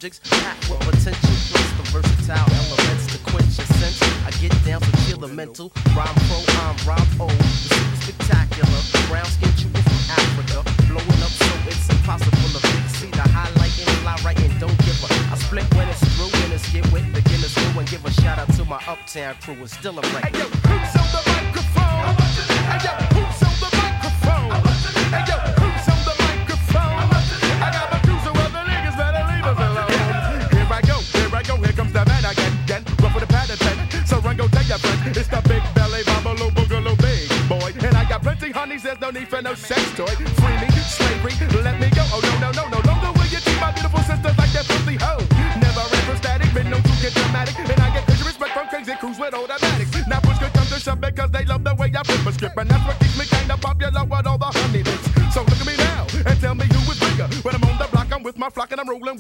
Subjects, 0.07 0.41
packed 0.43 0.71
with 0.71 0.81
potential. 0.81 1.35
Plus 1.51 1.71
the 1.77 1.85
versatile 1.91 2.49
elements 2.55 3.07
to 3.13 3.19
quench 3.31 3.59
your 3.59 3.67
sense. 3.79 4.03
I 4.27 4.31
get 4.41 4.53
down 4.65 4.81
to 4.81 4.93
kill 5.07 5.19
the 5.19 5.29
mental. 5.29 5.73
Rhyme 5.97 6.15
pro, 6.29 6.39
I'm 6.63 6.77
Rob 6.87 7.07
O. 7.21 7.27
The 7.27 7.75
super 7.75 7.97
spectacular. 8.03 8.81
Brown 9.09 9.27
skin 9.27 9.51
trooper 9.59 9.83
from 9.83 10.03
Africa. 10.11 10.59
Blowing 10.89 11.23
up 11.23 11.35
so 11.35 11.55
it's 11.67 11.89
impossible 11.89 12.49
to 12.55 12.61
fix. 12.67 12.99
See 12.99 13.11
the 13.11 13.27
highlight 13.35 13.75
in 13.79 13.87
the 13.87 14.05
lie 14.05 14.21
right 14.25 14.39
and 14.39 14.61
don't 14.61 14.79
give 14.85 14.99
a. 15.03 15.09
I 15.33 15.37
split 15.39 15.67
when 15.75 15.89
it's 15.89 16.03
through, 16.15 16.31
when 16.41 16.53
it's 16.53 16.67
get 16.73 16.87
with 16.93 17.07
beginners 17.13 17.55
through 17.55 17.81
and 17.81 17.89
give 17.89 18.05
a 18.05 18.11
shout 18.23 18.39
out 18.39 18.53
to 18.55 18.65
my 18.65 18.81
uptown 18.87 19.35
crew. 19.43 19.57
It's 19.63 19.73
still 19.73 19.99
a 19.99 20.03
record. 20.15 20.36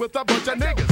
With 0.06 0.14
a 0.14 0.24
bunch 0.24 0.46
of 0.46 0.54
niggas. 0.54 0.85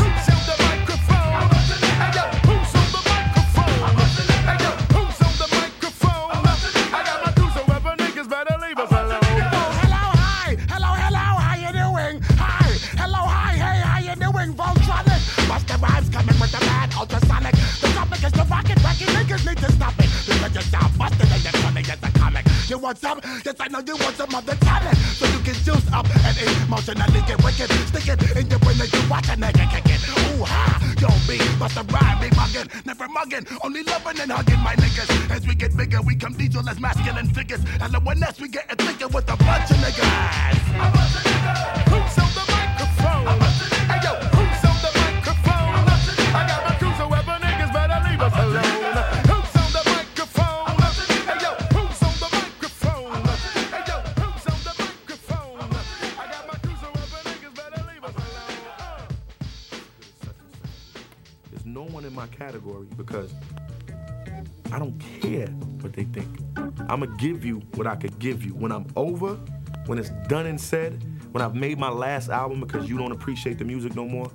Give 67.24 67.42
you 67.42 67.62
what 67.74 67.86
I 67.86 67.96
could 67.96 68.18
give 68.18 68.44
you. 68.44 68.52
When 68.54 68.70
I'm 68.70 68.86
over, 68.96 69.38
when 69.86 69.98
it's 69.98 70.10
done 70.28 70.46
and 70.46 70.60
said, 70.60 71.02
when 71.32 71.42
I've 71.42 71.54
made 71.54 71.78
my 71.78 71.88
last 71.88 72.28
album 72.30 72.60
because 72.60 72.88
you 72.88 72.96
don't 72.96 73.12
appreciate 73.12 73.58
the 73.58 73.64
music 73.64 73.94
no 73.96 74.04
more, 74.04 74.30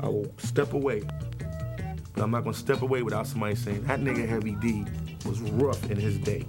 I 0.00 0.06
will 0.06 0.32
step 0.38 0.74
away. 0.74 1.02
But 2.14 2.22
I'm 2.22 2.30
not 2.30 2.44
gonna 2.44 2.54
step 2.54 2.82
away 2.82 3.02
without 3.02 3.26
somebody 3.26 3.54
saying 3.54 3.84
that 3.84 4.00
nigga 4.00 4.28
Heavy 4.28 4.52
D 4.52 4.84
was 5.26 5.40
rough 5.40 5.90
in 5.90 5.96
his 5.96 6.18
day. 6.18 6.46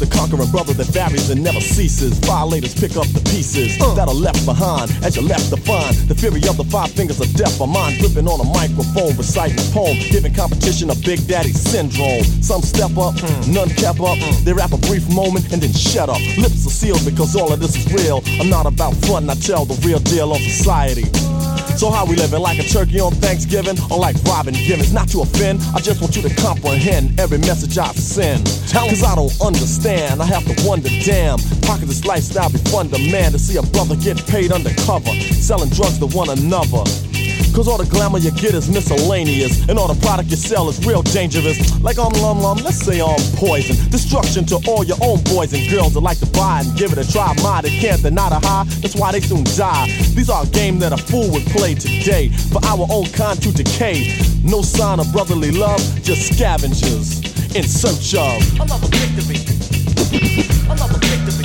The 0.00 0.08
conquering 0.08 0.50
brother 0.50 0.72
that 0.72 0.88
varies 0.88 1.28
and 1.28 1.44
never 1.44 1.60
ceases. 1.60 2.18
Violators 2.24 2.74
pick 2.74 2.96
up 2.96 3.06
the 3.12 3.20
pieces 3.28 3.76
uh. 3.80 3.92
that 3.94 4.08
are 4.08 4.16
left 4.16 4.44
behind 4.46 4.90
as 5.04 5.14
you 5.14 5.22
left 5.22 5.52
to 5.52 5.60
find. 5.60 5.94
The 6.08 6.14
fury 6.16 6.40
of 6.48 6.56
the 6.56 6.64
five 6.64 6.90
fingers 6.90 7.20
of 7.20 7.28
death. 7.36 7.60
A 7.60 7.66
mind 7.66 8.00
gripping 8.00 8.26
on 8.26 8.40
a 8.40 8.48
microphone, 8.48 9.12
reciting 9.20 9.60
a 9.60 9.68
poem, 9.76 10.00
giving 10.08 10.32
competition 10.32 10.88
a 10.88 10.96
Big 11.04 11.20
Daddy 11.28 11.52
syndrome. 11.52 12.24
Some 12.40 12.62
step 12.62 12.96
up, 12.96 13.12
hmm. 13.20 13.52
none 13.52 13.68
kept 13.76 14.00
up. 14.00 14.16
Hmm. 14.16 14.44
They 14.44 14.56
rap 14.56 14.72
a 14.72 14.80
brief 14.88 15.04
moment 15.12 15.52
and 15.52 15.60
then 15.60 15.72
shut 15.76 16.08
up. 16.08 16.20
Lips 16.40 16.64
are 16.64 16.72
sealed 16.72 17.04
because 17.04 17.36
all 17.36 17.52
of 17.52 17.60
this 17.60 17.76
is 17.76 17.84
real. 17.92 18.24
I'm 18.40 18.48
not 18.48 18.64
about 18.64 18.96
fun, 19.04 19.28
I 19.28 19.34
tell 19.36 19.68
the 19.68 19.76
real 19.86 20.00
deal 20.00 20.32
on 20.32 20.40
society. 20.40 21.04
So 21.76 21.90
how 21.90 22.04
we 22.04 22.16
living? 22.16 22.40
Like 22.40 22.58
a 22.58 22.62
turkey 22.62 23.00
on 23.00 23.12
Thanksgiving 23.12 23.76
or 23.90 23.98
like 23.98 24.16
Robin 24.24 24.54
Givens? 24.54 24.92
Not 24.92 25.08
to 25.10 25.20
offend, 25.22 25.60
I 25.74 25.80
just 25.80 26.00
want 26.00 26.16
you 26.16 26.22
to 26.22 26.34
comprehend 26.36 27.18
every 27.18 27.38
message 27.38 27.78
I 27.78 27.92
send. 27.92 28.44
Cause 28.70 29.02
I 29.02 29.14
don't 29.14 29.32
understand, 29.40 30.20
I 30.20 30.26
have 30.26 30.44
to 30.44 30.66
wonder, 30.66 30.88
damn, 31.04 31.38
how 31.64 31.78
could 31.78 31.88
this 31.88 32.04
lifestyle 32.04 32.50
be 32.50 32.58
fun 32.70 32.88
to 32.90 32.98
man 33.10 33.32
to 33.32 33.38
see 33.38 33.56
a 33.56 33.62
brother 33.62 33.96
get 33.96 34.18
paid 34.26 34.52
undercover, 34.52 35.12
selling 35.40 35.70
drugs 35.70 35.98
to 35.98 36.06
one 36.06 36.28
another? 36.28 36.84
Cause 37.54 37.68
all 37.68 37.78
the 37.78 37.86
glamour 37.86 38.18
you 38.18 38.30
get 38.30 38.54
is 38.54 38.68
miscellaneous, 38.70 39.68
and 39.68 39.78
all 39.78 39.88
the 39.88 40.00
product 40.00 40.30
you 40.30 40.36
sell 40.36 40.68
is 40.68 40.84
real 40.86 41.02
dangerous. 41.02 41.58
Like 41.82 41.98
um 41.98 42.12
lum 42.14 42.40
lum, 42.40 42.58
let's 42.58 42.78
say 42.78 43.00
um 43.00 43.20
poison. 43.36 43.76
Destruction 43.90 44.44
to 44.46 44.56
all 44.68 44.84
your 44.84 44.96
own 45.02 45.22
boys 45.24 45.52
and 45.52 45.68
girls 45.70 45.94
that 45.94 46.00
like 46.00 46.18
to 46.20 46.26
buy 46.26 46.60
and 46.64 46.78
give 46.78 46.92
it 46.92 46.98
a 46.98 47.06
try. 47.10 47.34
My 47.42 47.60
they 47.60 47.70
can't 47.70 48.02
deny 48.02 48.28
the 48.28 48.40
high, 48.46 48.64
that's 48.80 48.96
why 48.96 49.12
they 49.12 49.20
soon 49.20 49.44
die. 49.44 49.86
These 50.14 50.30
are 50.30 50.44
a 50.44 50.46
game 50.46 50.78
that 50.80 50.92
a 50.92 50.96
fool 50.96 51.30
would 51.32 51.44
play 51.46 51.74
today 51.74 52.28
for 52.28 52.64
our 52.64 52.86
own 52.90 53.06
kind 53.06 53.40
to 53.42 53.52
decay. 53.52 54.16
No 54.42 54.62
sign 54.62 55.00
of 55.00 55.10
brotherly 55.12 55.50
love, 55.50 55.80
just 56.02 56.32
scavengers 56.34 57.20
in 57.54 57.64
search 57.64 58.14
of 58.14 58.40
another 58.60 58.86
victory. 58.88 59.36
Another 60.70 60.98
victory. 60.98 61.39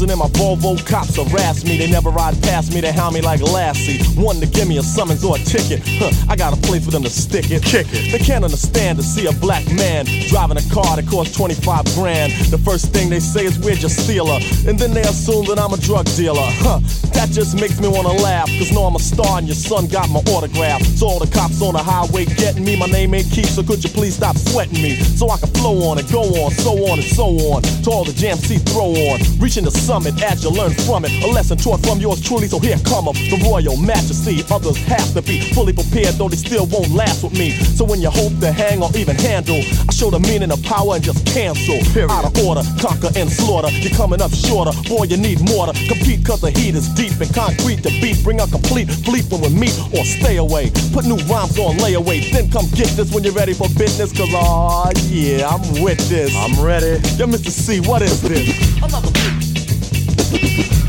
Cruising 0.00 0.12
in 0.12 0.18
my 0.18 0.26
Volvo, 0.38 0.76
cops 0.86 1.16
harass 1.16 1.64
me. 1.64 1.76
They 1.76 1.90
never 1.90 2.10
ride 2.10 2.40
past 2.42 2.72
me, 2.72 2.80
they 2.80 2.92
hound 2.92 3.14
me 3.14 3.20
like 3.20 3.40
Lassie. 3.40 4.02
One 4.20 4.40
to 4.40 4.46
give 4.46 4.68
me 4.68 4.78
a 4.78 4.82
summons 4.82 5.24
or 5.24 5.36
a 5.36 5.38
ticket. 5.38 5.82
Huh, 5.84 6.10
I 6.28 6.36
got 6.36 6.56
a 6.56 6.60
place 6.60 6.84
for 6.84 6.90
them 6.90 7.02
to 7.02 7.10
stick 7.10 7.50
it. 7.50 7.62
Kick 7.62 7.86
it. 7.90 8.12
They 8.12 8.18
can't 8.18 8.44
understand 8.44 8.98
to 8.98 9.04
see 9.04 9.26
a 9.26 9.32
black 9.32 9.66
man 9.72 10.06
driving 10.28 10.56
a 10.56 10.64
car 10.72 10.96
that 10.96 11.06
costs 11.06 11.36
25 11.36 11.84
grand. 11.94 12.32
The 12.50 12.58
first 12.58 12.92
thing 12.92 13.10
they 13.10 13.20
say 13.20 13.44
is 13.44 13.58
we're 13.58 13.74
just 13.74 14.04
stealer. 14.04 14.38
And 14.66 14.78
then 14.78 14.92
they 14.94 15.02
assume 15.02 15.46
that 15.46 15.58
I'm 15.58 15.72
a 15.72 15.78
drug 15.78 16.06
dealer. 16.16 16.48
Huh, 16.64 16.80
that 17.20 17.30
just 17.30 17.60
makes 17.60 17.78
me 17.78 17.86
wanna 17.86 18.16
laugh. 18.24 18.48
Cause 18.56 18.72
know 18.72 18.84
I'm 18.88 18.96
a 18.96 18.98
star 18.98 19.36
and 19.36 19.46
your 19.46 19.54
son 19.54 19.86
got 19.88 20.08
my 20.08 20.20
autograph. 20.32 20.80
So 20.96 21.06
all 21.06 21.18
the 21.20 21.28
cops 21.28 21.60
on 21.60 21.74
the 21.74 21.82
highway 21.82 22.24
getting 22.24 22.64
me, 22.64 22.76
my 22.80 22.86
name 22.86 23.12
ain't 23.12 23.28
Keith, 23.30 23.52
so 23.52 23.62
could 23.62 23.84
you 23.84 23.90
please 23.90 24.16
stop 24.16 24.36
sweating 24.36 24.80
me? 24.80 24.96
So 24.96 25.28
I 25.28 25.36
can 25.36 25.52
flow 25.52 25.76
on 25.90 25.98
and 25.98 26.08
go 26.10 26.24
on, 26.40 26.50
so 26.50 26.72
on 26.88 26.98
and 26.98 27.08
so 27.08 27.28
on. 27.52 27.60
To 27.84 27.90
all 27.90 28.04
the 28.04 28.16
jam 28.16 28.38
C 28.38 28.56
throw 28.56 28.96
on. 29.12 29.20
Reaching 29.38 29.64
the 29.64 29.70
summit 29.70 30.16
as 30.22 30.42
you 30.42 30.50
learn 30.50 30.72
from 30.88 31.04
it. 31.04 31.12
A 31.22 31.28
lesson 31.28 31.58
taught 31.58 31.84
from 31.84 32.00
yours 32.00 32.24
truly, 32.24 32.48
so 32.48 32.58
here 32.58 32.80
come 32.88 33.06
up 33.06 33.14
the 33.14 33.36
royal 33.44 33.76
majesty. 33.76 34.40
Others 34.48 34.78
have 34.88 35.12
to 35.12 35.20
be 35.20 35.52
fully 35.52 35.74
prepared, 35.74 36.16
though 36.16 36.28
they 36.28 36.40
still 36.40 36.64
won't 36.72 36.88
last 36.90 37.22
with 37.22 37.36
me. 37.36 37.50
So 37.76 37.84
when 37.84 38.00
you 38.00 38.08
hope 38.08 38.32
to 38.40 38.50
hang 38.50 38.82
or 38.82 38.88
even 38.96 39.16
handle, 39.16 39.60
I 39.60 39.92
show 39.92 40.08
the 40.08 40.20
meaning 40.20 40.50
of 40.50 40.62
power 40.64 40.96
and 40.96 41.04
just 41.04 41.26
cancel. 41.26 41.76
Out 42.08 42.24
of 42.24 42.32
order, 42.40 42.62
conquer 42.80 43.12
and 43.14 43.28
slaughter. 43.28 43.68
You're 43.84 43.92
coming 43.92 44.22
up 44.22 44.32
shorter, 44.32 44.72
boy, 44.88 45.04
you 45.04 45.18
need 45.18 45.44
more 45.44 45.66
to 45.66 45.76
compete, 45.84 46.24
cause 46.24 46.40
the 46.40 46.50
heat 46.50 46.74
is 46.74 46.88
deep 46.88 47.09
and 47.18 47.32
concrete 47.34 47.82
to 47.82 47.90
beat. 48.00 48.22
Bring 48.22 48.40
a 48.40 48.46
complete 48.46 48.90
fleet 48.90 49.24
when 49.30 49.40
we 49.40 49.48
meet 49.48 49.76
or 49.96 50.04
stay 50.04 50.36
away. 50.36 50.70
Put 50.92 51.06
new 51.06 51.16
rhymes 51.26 51.58
on 51.58 51.76
layaway, 51.78 52.30
then 52.32 52.50
come 52.50 52.66
get 52.74 52.88
this 52.96 53.12
when 53.12 53.24
you're 53.24 53.32
ready 53.32 53.54
for 53.54 53.68
business, 53.78 54.12
cause 54.12 54.32
aw, 54.34 54.90
yeah, 55.08 55.48
I'm 55.48 55.82
with 55.82 55.98
this. 56.08 56.34
I'm 56.36 56.62
ready. 56.64 57.00
Yo, 57.16 57.26
Mr. 57.26 57.50
C, 57.50 57.80
what 57.80 58.02
is 58.02 58.20
this? 58.22 58.50
Another 58.82 59.10
victory. 59.10 60.79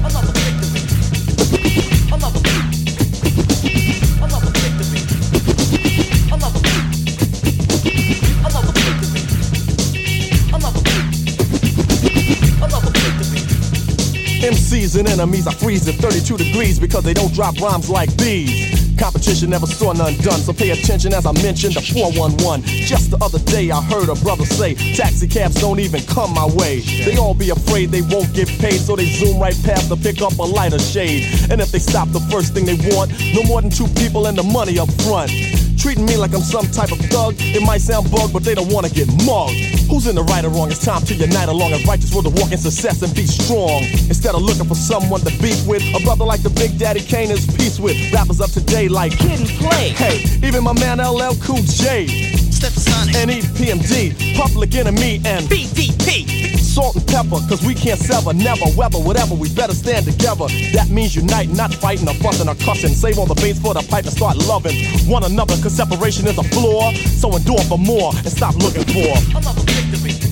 And 14.72 15.10
enemies, 15.10 15.48
I 15.48 15.54
freeze 15.54 15.86
at 15.90 15.96
32 15.96 16.38
degrees 16.38 16.80
because 16.80 17.04
they 17.04 17.14
don't 17.14 17.34
drop 17.34 17.60
rhymes 17.60 17.90
like 17.90 18.10
these. 18.16 18.72
Competition 18.98 19.50
never 19.50 19.66
saw 19.66 19.92
none 19.92 20.16
done, 20.20 20.40
so 20.40 20.54
pay 20.54 20.70
attention 20.70 21.12
as 21.14 21.26
I 21.26 21.34
mentioned 21.44 21.74
the 21.74 21.82
411. 21.82 22.64
Just 22.88 23.12
the 23.12 23.18
other 23.20 23.40
day, 23.52 23.70
I 23.70 23.82
heard 23.82 24.08
a 24.08 24.16
brother 24.24 24.46
say, 24.46 24.76
Taxi 24.96 25.28
cabs 25.28 25.56
don't 25.60 25.82
even 25.82 26.02
come 26.04 26.34
my 26.34 26.46
way. 26.56 26.80
They 26.80 27.18
all 27.18 27.34
be 27.34 27.50
afraid 27.50 27.92
they 27.92 28.02
won't 28.02 28.34
get 28.34 28.48
paid, 28.48 28.80
so 28.80 28.96
they 28.96 29.08
zoom 29.08 29.42
right 29.42 29.60
past 29.66 29.90
to 29.90 29.98
pick 29.98 30.22
up 30.22 30.40
a 30.40 30.44
lighter 30.44 30.80
shade. 30.80 31.28
And 31.52 31.60
if 31.60 31.74
they 31.74 31.80
stop, 31.80 32.08
the 32.10 32.22
first 32.32 32.54
thing 32.54 32.64
they 32.64 32.80
want, 32.96 33.12
no 33.36 33.44
more 33.44 33.62
than 33.62 33.72
two 33.72 33.88
people 34.00 34.28
and 34.28 34.38
the 34.38 34.44
money 34.44 34.80
up 34.80 34.90
front. 35.04 35.32
Treating 35.78 36.06
me 36.06 36.16
like 36.16 36.34
I'm 36.34 36.40
some 36.40 36.68
type 36.72 36.94
of 36.94 37.00
thug. 37.12 37.36
It 37.40 37.62
might 37.62 37.82
sound 37.82 38.10
bug, 38.10 38.32
but 38.32 38.44
they 38.44 38.56
don't 38.56 38.72
wanna 38.72 38.90
get 38.90 39.08
mugged. 39.28 39.71
Who's 39.92 40.08
in 40.08 40.16
the 40.16 40.24
right 40.24 40.46
or 40.46 40.48
wrong? 40.48 40.72
It's 40.72 40.86
time 40.86 41.02
to 41.04 41.14
unite 41.14 41.50
along 41.50 41.74
a 41.74 41.80
righteous 41.84 42.14
road 42.16 42.24
to 42.24 42.30
walk 42.30 42.54
in 42.54 42.58
success 42.58 43.02
and 43.02 43.14
be 43.14 43.28
strong. 43.28 43.84
Instead 44.08 44.36
of 44.36 44.42
looking 44.42 44.64
for 44.64 44.74
someone 44.74 45.20
to 45.20 45.32
beef 45.44 45.68
with, 45.68 45.84
a 45.94 46.00
brother 46.06 46.24
like 46.24 46.42
the 46.44 46.50
Big 46.50 46.80
Daddy 46.80 47.02
Kane 47.02 47.30
is 47.30 47.46
peace 47.46 47.78
with. 47.78 47.98
Rappers 48.14 48.40
up 48.40 48.52
today 48.52 48.88
like 48.88 49.12
Kid 49.18 49.42
and 49.42 49.50
Play. 49.60 49.90
Hey, 49.90 50.24
even 50.48 50.64
my 50.64 50.72
man 50.80 51.00
LL 51.00 51.36
Cool 51.44 51.60
J. 51.68 52.08
Stetsasonic. 52.56 53.16
And 53.16 53.32
EPMD, 53.32 54.38
Public 54.38 54.74
Enemy, 54.76 55.20
and 55.26 55.44
BDP. 55.48 56.51
Salt-N-Pepa, 56.72 57.50
cause 57.50 57.66
we 57.66 57.74
can't 57.76 58.00
sever, 58.00 58.34
never, 58.34 58.66
whether, 58.80 58.98
whatever, 58.98 59.36
we 59.36 59.50
better 59.54 59.74
stand 59.74 60.06
together. 60.06 60.48
That 60.72 60.88
means 60.90 61.16
unite, 61.16 61.50
not 61.50 61.74
fighting 61.74 62.08
or 62.08 62.14
fussing 62.16 62.48
or 62.48 62.56
cussing. 62.56 62.94
Save 62.94 63.20
all 63.20 63.26
the 63.26 63.36
bass 63.36 63.60
for 63.60 63.74
the 63.74 63.82
pipe 63.82 64.06
and 64.06 64.14
start 64.14 64.38
loving 64.48 64.76
one 65.06 65.24
another, 65.24 65.56
cause 65.62 65.76
separation 65.76 66.28
is 66.28 66.38
a 66.38 66.44
flaw. 66.44 66.94
So 67.20 67.36
endure 67.36 67.60
for 67.68 67.78
more 67.78 68.14
and 68.16 68.32
stop 68.32 68.56
looking 68.56 68.86
for 68.86 69.38
Another 69.38 69.62
victory. 69.68 70.31